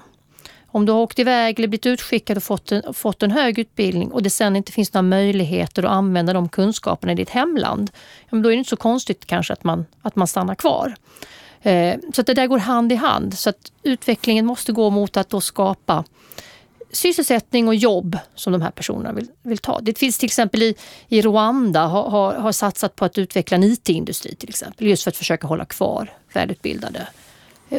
Om 0.73 0.85
du 0.85 0.91
har 0.91 0.99
åkt 0.99 1.19
iväg 1.19 1.59
eller 1.59 1.67
blivit 1.67 1.85
utskickad 1.85 2.37
och 2.37 2.43
fått 2.43 2.71
en, 2.71 2.93
fått 2.93 3.23
en 3.23 3.31
hög 3.31 3.59
utbildning 3.59 4.11
och 4.11 4.23
det 4.23 4.29
sen 4.29 4.55
inte 4.55 4.71
finns 4.71 4.93
några 4.93 5.01
möjligheter 5.01 5.83
att 5.83 5.91
använda 5.91 6.33
de 6.33 6.49
kunskaperna 6.49 7.11
i 7.11 7.15
ditt 7.15 7.29
hemland, 7.29 7.91
då 8.29 8.37
är 8.37 8.43
det 8.51 8.53
inte 8.53 8.69
så 8.69 8.75
konstigt 8.75 9.25
kanske 9.25 9.53
att 9.53 9.63
man, 9.63 9.85
att 10.01 10.15
man 10.15 10.27
stannar 10.27 10.55
kvar. 10.55 10.95
Eh, 11.61 11.95
så 12.13 12.21
att 12.21 12.27
det 12.27 12.33
där 12.33 12.47
går 12.47 12.57
hand 12.57 12.91
i 12.91 12.95
hand. 12.95 13.33
Så 13.33 13.49
att 13.49 13.71
utvecklingen 13.83 14.45
måste 14.45 14.71
gå 14.71 14.89
mot 14.89 15.17
att 15.17 15.29
då 15.29 15.41
skapa 15.41 16.03
sysselsättning 16.91 17.67
och 17.67 17.75
jobb 17.75 18.17
som 18.35 18.53
de 18.53 18.61
här 18.61 18.71
personerna 18.71 19.13
vill, 19.13 19.27
vill 19.41 19.57
ta. 19.57 19.79
Det 19.81 19.97
finns 19.97 20.17
till 20.17 20.25
exempel 20.25 20.63
i, 20.63 20.75
i 21.07 21.21
Rwanda 21.21 21.85
har, 21.85 22.09
har, 22.09 22.33
har 22.33 22.51
satsat 22.51 22.95
på 22.95 23.05
att 23.05 23.17
utveckla 23.17 23.57
en 23.57 23.63
IT-industri 23.63 24.35
till 24.35 24.49
exempel, 24.49 24.87
just 24.87 25.03
för 25.03 25.11
att 25.11 25.17
försöka 25.17 25.47
hålla 25.47 25.65
kvar 25.65 26.13
välutbildade 26.33 26.99
eh, 26.99 27.22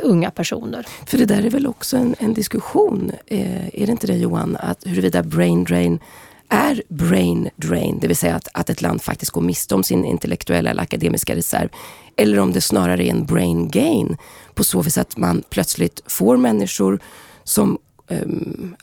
unga 0.02 0.30
personer. 0.30 0.86
För 1.06 1.18
det 1.18 1.24
där 1.24 1.46
är 1.46 1.50
väl 1.50 1.66
också 1.66 1.96
en, 1.96 2.14
en 2.18 2.34
diskussion, 2.34 3.12
eh, 3.26 3.66
är 3.66 3.86
det 3.86 3.92
inte 3.92 4.06
det 4.06 4.16
Johan, 4.16 4.56
att 4.60 4.86
huruvida 4.86 5.22
brain 5.22 5.64
drain 5.64 6.00
är 6.48 6.82
brain 6.88 7.50
drain, 7.56 7.98
det 8.00 8.08
vill 8.08 8.16
säga 8.16 8.34
att, 8.34 8.48
att 8.52 8.70
ett 8.70 8.82
land 8.82 9.02
faktiskt 9.02 9.32
går 9.32 9.42
miste 9.42 9.74
om 9.74 9.84
sin 9.84 10.04
intellektuella 10.04 10.70
eller 10.70 10.82
akademiska 10.82 11.36
reserv, 11.36 11.68
eller 12.16 12.38
om 12.38 12.52
det 12.52 12.60
snarare 12.60 13.06
är 13.06 13.10
en 13.10 13.26
brain 13.26 13.68
gain 13.68 14.16
på 14.54 14.64
så 14.64 14.82
vis 14.82 14.98
att 14.98 15.16
man 15.16 15.42
plötsligt 15.50 16.02
får 16.06 16.36
människor 16.36 16.98
som 17.44 17.78
um, 18.08 18.76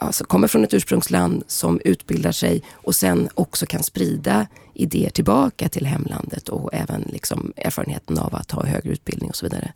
alltså 0.00 0.24
kommer 0.24 0.48
från 0.48 0.64
ett 0.64 0.74
ursprungsland 0.74 1.44
som 1.46 1.80
utbildar 1.84 2.32
sig 2.32 2.62
och 2.72 2.94
sen 2.94 3.28
också 3.34 3.66
kan 3.66 3.82
sprida 3.82 4.46
idéer 4.74 5.10
tillbaka 5.10 5.68
till 5.68 5.86
hemlandet 5.86 6.48
och 6.48 6.74
även 6.74 7.02
liksom 7.12 7.52
erfarenheten 7.56 8.18
av 8.18 8.34
att 8.34 8.50
ha 8.50 8.64
högre 8.66 8.90
utbildning 8.90 9.30
och 9.30 9.36
så 9.36 9.46
vidare. 9.46 9.72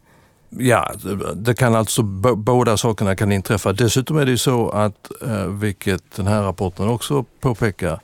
Ja, 0.58 0.92
det 1.34 1.54
kan 1.54 1.74
alltså 1.74 2.02
båda 2.36 2.76
sakerna 2.76 3.16
kan 3.16 3.32
inträffa. 3.32 3.72
Dessutom 3.72 4.18
är 4.18 4.24
det 4.24 4.30
ju 4.30 4.38
så 4.38 4.70
att, 4.70 5.22
eh, 5.22 5.46
vilket 5.46 6.16
den 6.16 6.26
här 6.26 6.42
rapporten 6.42 6.88
också 6.88 7.24
påpekar, 7.40 8.00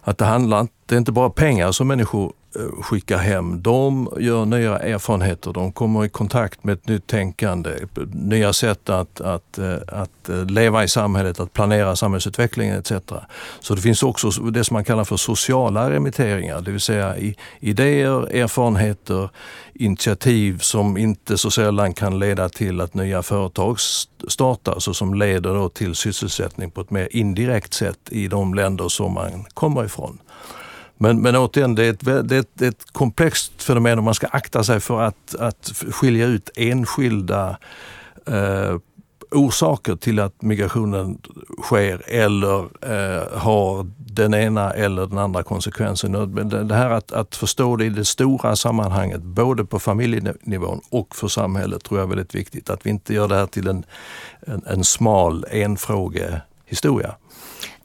att 0.00 0.18
det 0.18 0.24
handlar 0.24 0.68
det 0.88 0.94
är 0.94 0.98
inte 0.98 1.12
bara 1.12 1.30
pengar 1.30 1.72
som 1.72 1.88
människor 1.88 2.32
Eh, 2.56 2.62
skicka 2.62 2.82
skickar 2.82 3.18
hem. 3.18 3.62
De 3.62 4.08
gör 4.18 4.44
nya 4.44 4.78
erfarenheter, 4.78 5.52
de 5.52 5.72
kommer 5.72 6.04
i 6.04 6.08
kontakt 6.08 6.64
med 6.64 6.72
ett 6.72 6.88
nytt 6.88 7.06
tänkande, 7.06 7.70
nya 8.12 8.52
sätt 8.52 8.88
att, 8.88 9.20
att, 9.20 9.58
eh, 9.58 9.76
att 9.88 10.28
eh, 10.28 10.44
leva 10.44 10.84
i 10.84 10.88
samhället, 10.88 11.40
att 11.40 11.52
planera 11.52 11.96
samhällsutvecklingen 11.96 12.78
etc. 12.78 12.92
Så 13.60 13.74
det 13.74 13.80
finns 13.80 14.02
också 14.02 14.30
det 14.30 14.64
som 14.64 14.74
man 14.74 14.84
kallar 14.84 15.04
för 15.04 15.16
sociala 15.16 15.90
remitteringar, 15.90 16.60
det 16.60 16.70
vill 16.70 16.80
säga 16.80 17.14
idéer, 17.60 18.34
erfarenheter, 18.34 19.30
initiativ 19.74 20.58
som 20.58 20.96
inte 20.96 21.38
så 21.38 21.50
sällan 21.50 21.94
kan 21.94 22.18
leda 22.18 22.48
till 22.48 22.80
att 22.80 22.94
nya 22.94 23.22
företag 23.22 23.80
startas 24.28 24.88
och 24.88 24.96
som 24.96 25.14
leder 25.14 25.54
då 25.54 25.68
till 25.68 25.94
sysselsättning 25.94 26.70
på 26.70 26.80
ett 26.80 26.90
mer 26.90 27.08
indirekt 27.10 27.74
sätt 27.74 27.98
i 28.10 28.28
de 28.28 28.54
länder 28.54 28.88
som 28.88 29.12
man 29.12 29.44
kommer 29.54 29.84
ifrån. 29.84 30.18
Men, 30.98 31.22
men 31.22 31.36
återigen, 31.36 31.74
det 31.74 31.84
är, 31.84 31.90
ett, 31.90 32.28
det, 32.28 32.36
är 32.36 32.40
ett, 32.40 32.50
det 32.54 32.64
är 32.64 32.68
ett 32.68 32.92
komplext 32.92 33.62
fenomen 33.62 33.98
och 33.98 34.04
man 34.04 34.14
ska 34.14 34.26
akta 34.26 34.64
sig 34.64 34.80
för 34.80 35.02
att, 35.02 35.34
att 35.38 35.72
skilja 35.90 36.26
ut 36.26 36.50
enskilda 36.56 37.58
eh, 38.26 38.76
orsaker 39.30 39.96
till 39.96 40.20
att 40.20 40.42
migrationen 40.42 41.18
sker 41.62 42.02
eller 42.06 42.58
eh, 42.62 43.38
har 43.38 43.86
den 43.96 44.34
ena 44.34 44.70
eller 44.70 45.06
den 45.06 45.18
andra 45.18 45.42
konsekvensen. 45.42 46.12
Det 46.68 46.74
här 46.74 46.90
att, 46.90 47.12
att 47.12 47.36
förstå 47.36 47.76
det 47.76 47.84
i 47.84 47.88
det 47.88 48.04
stora 48.04 48.56
sammanhanget, 48.56 49.22
både 49.22 49.64
på 49.64 49.78
familjenivån 49.78 50.80
och 50.90 51.16
för 51.16 51.28
samhället, 51.28 51.84
tror 51.84 52.00
jag 52.00 52.06
är 52.06 52.08
väldigt 52.08 52.34
viktigt. 52.34 52.70
Att 52.70 52.86
vi 52.86 52.90
inte 52.90 53.14
gör 53.14 53.28
det 53.28 53.34
här 53.34 53.46
till 53.46 53.68
en, 53.68 53.84
en, 54.40 54.62
en 54.66 54.84
smal 54.84 55.44
enfrågehistoria. 55.50 57.14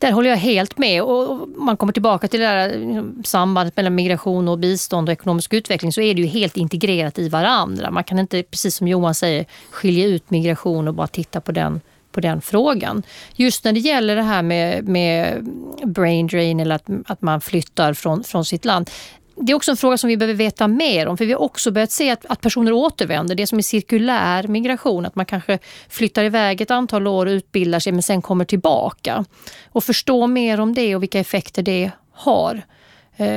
Där 0.04 0.12
håller 0.12 0.30
jag 0.30 0.38
helt 0.38 0.78
med. 0.78 1.04
Och 1.04 1.50
man 1.50 1.78
kommer 1.78 1.94
tillbaka 1.94 2.28
till 2.28 2.40
det 2.40 2.46
där 2.46 2.70
liksom, 2.70 3.24
sambandet 3.26 3.78
mellan 3.78 3.96
migration 3.96 4.48
och 4.48 4.60
bistånd 4.60 5.10
och 5.10 5.14
ekonomisk 5.14 5.54
utveckling 5.54 5.92
så 5.92 6.02
är 6.02 6.14
det 6.14 6.22
ju 6.22 6.28
helt 6.28 6.58
integrerat 6.58 7.20
i 7.20 7.30
varandra. 7.30 7.92
Man 7.92 8.04
kan 8.04 8.20
inte, 8.20 8.44
precis 8.44 8.76
som 8.76 8.88
Johan 8.88 9.16
säger, 9.16 9.46
skilja 9.72 10.06
ut 10.06 10.30
migration 10.30 10.88
och 10.88 10.94
bara 10.94 11.08
titta 11.08 11.42
på 11.42 11.52
den 11.52 11.82
på 12.12 12.22
den 12.22 12.42
frågan. 12.42 13.04
Just 13.36 13.64
när 13.64 13.74
det 13.74 13.80
gäller 13.80 14.16
det 14.16 14.22
här 14.22 14.42
med, 14.42 14.88
med 14.88 15.44
brain 15.84 16.28
drain 16.28 16.60
eller 16.60 16.76
att, 16.76 16.86
att 17.06 17.22
man 17.22 17.42
flyttar 17.42 17.94
från, 17.94 18.24
från 18.24 18.46
sitt 18.46 18.66
land 18.66 18.90
det 19.36 19.52
är 19.52 19.56
också 19.56 19.72
en 19.72 19.78
fråga 19.78 19.98
som 19.98 20.08
vi 20.08 20.18
behöver 20.18 20.34
veta 20.34 20.68
mer 20.68 21.08
om, 21.08 21.18
för 21.18 21.26
vi 21.26 21.34
har 21.34 21.42
också 21.42 21.72
börjat 21.72 21.92
se 21.92 22.10
att, 22.10 22.26
att 22.26 22.42
personer 22.42 22.72
återvänder. 22.72 23.36
Det 23.36 23.48
som 23.48 23.58
är 23.58 23.62
cirkulär 23.62 24.48
migration, 24.48 25.06
att 25.06 25.16
man 25.16 25.26
kanske 25.26 25.60
flyttar 25.90 26.24
iväg 26.24 26.62
ett 26.62 26.72
antal 26.72 27.08
år 27.08 27.26
och 27.26 27.30
utbildar 27.30 27.80
sig 27.80 27.94
men 27.94 28.04
sen 28.04 28.22
kommer 28.22 28.46
tillbaka. 28.46 29.26
Och 29.66 29.84
förstå 29.84 30.28
mer 30.28 30.60
om 30.60 30.74
det 30.74 30.96
och 30.96 31.04
vilka 31.04 31.20
effekter 31.20 31.64
det 31.64 31.92
har. 32.12 32.62
eh, 33.18 33.28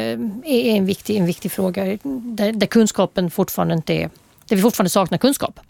är 0.44 0.76
en 0.76 0.87
viktig, 0.87 1.16
en 1.16 1.26
viktig 1.26 1.52
fråga 1.52 1.85
där, 2.02 2.52
där 2.52 2.66
kunskapen 2.66 3.30
fortfarande 3.30 3.74
inte 3.74 3.94
är, 3.94 4.11
där 4.48 4.56
vi 4.56 4.62
fortfarande 4.62 4.90
saknar 4.90 5.18
kunskap. 5.18 5.61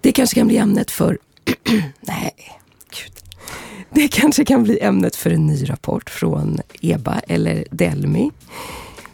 Det 0.00 0.12
kanske 0.12 0.34
kan 0.34 0.46
bli 0.46 0.56
ämnet 0.56 0.90
för... 0.90 1.18
Nej, 2.00 2.34
gud. 2.90 3.12
Det 3.90 4.08
kanske 4.08 4.44
kan 4.44 4.62
bli 4.62 4.80
ämnet 4.80 5.16
för 5.16 5.30
en 5.30 5.46
ny 5.46 5.70
rapport 5.70 6.10
från 6.10 6.58
EBA 6.80 7.20
eller 7.28 7.64
Delmi. 7.70 8.30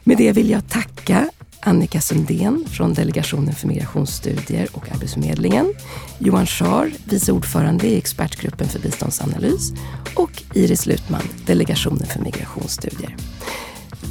Med 0.04 0.16
det 0.16 0.32
vill 0.32 0.50
jag 0.50 0.68
tacka 0.68 1.30
Annika 1.60 2.00
Sundén 2.00 2.64
från 2.70 2.94
Delegationen 2.94 3.54
för 3.54 3.68
migrationsstudier 3.68 4.68
och 4.72 4.92
Arbetsförmedlingen, 4.92 5.74
Johan 6.18 6.46
Schar, 6.46 6.90
vice 7.04 7.32
ordförande 7.32 7.86
i 7.86 7.98
expertgruppen 7.98 8.68
för 8.68 8.78
biståndsanalys 8.78 9.72
och 10.14 10.42
Iris 10.54 10.86
Lutman, 10.86 11.22
Delegationen 11.46 12.06
för 12.06 12.20
migrationsstudier. 12.20 13.16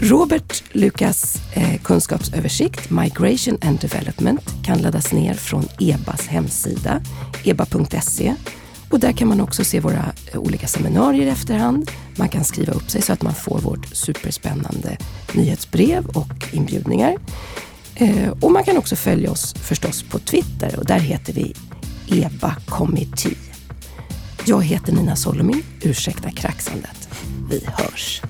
Robert 0.02 0.64
Lukas 0.72 1.42
eh, 1.54 1.82
kunskapsöversikt 1.82 2.90
Migration 2.90 3.58
and 3.62 3.80
Development 3.80 4.64
kan 4.64 4.82
laddas 4.82 5.14
ner 5.14 5.34
från 5.34 5.68
EBAs 5.80 6.28
hemsida, 6.28 7.02
eba.se. 7.44 8.36
Och 8.92 9.00
där 9.00 9.12
kan 9.12 9.28
man 9.28 9.42
också 9.42 9.64
se 9.64 9.80
våra 9.80 10.14
eh, 10.34 10.40
olika 10.40 10.68
seminarier 10.68 11.26
i 11.26 11.30
efterhand. 11.30 11.92
Man 12.16 12.30
kan 12.30 12.44
skriva 12.44 12.74
upp 12.74 12.92
sig 12.92 13.02
så 13.02 13.14
att 13.14 13.22
man 13.22 13.36
får 13.36 13.60
vårt 13.60 13.96
superspännande 13.96 14.98
nyhetsbrev 15.34 16.06
och 16.06 16.48
inbjudningar. 16.52 17.18
Eh, 17.96 18.30
och 18.42 18.52
man 18.52 18.64
kan 18.64 18.78
också 18.78 18.96
följa 18.96 19.32
oss 19.32 19.54
förstås 19.54 20.04
på 20.04 20.20
Twitter 20.20 20.80
och 20.80 20.86
där 20.86 21.00
heter 21.00 21.34
vi 21.34 21.54
EBA 22.08 22.56
Committee. 22.66 23.38
Jag 24.46 24.64
heter 24.64 24.94
Nina 24.94 25.16
Solomin. 25.16 25.64
Ursäkta 25.82 26.32
kraxandet. 26.32 27.10
Vi 27.50 27.66
hörs. 27.66 28.22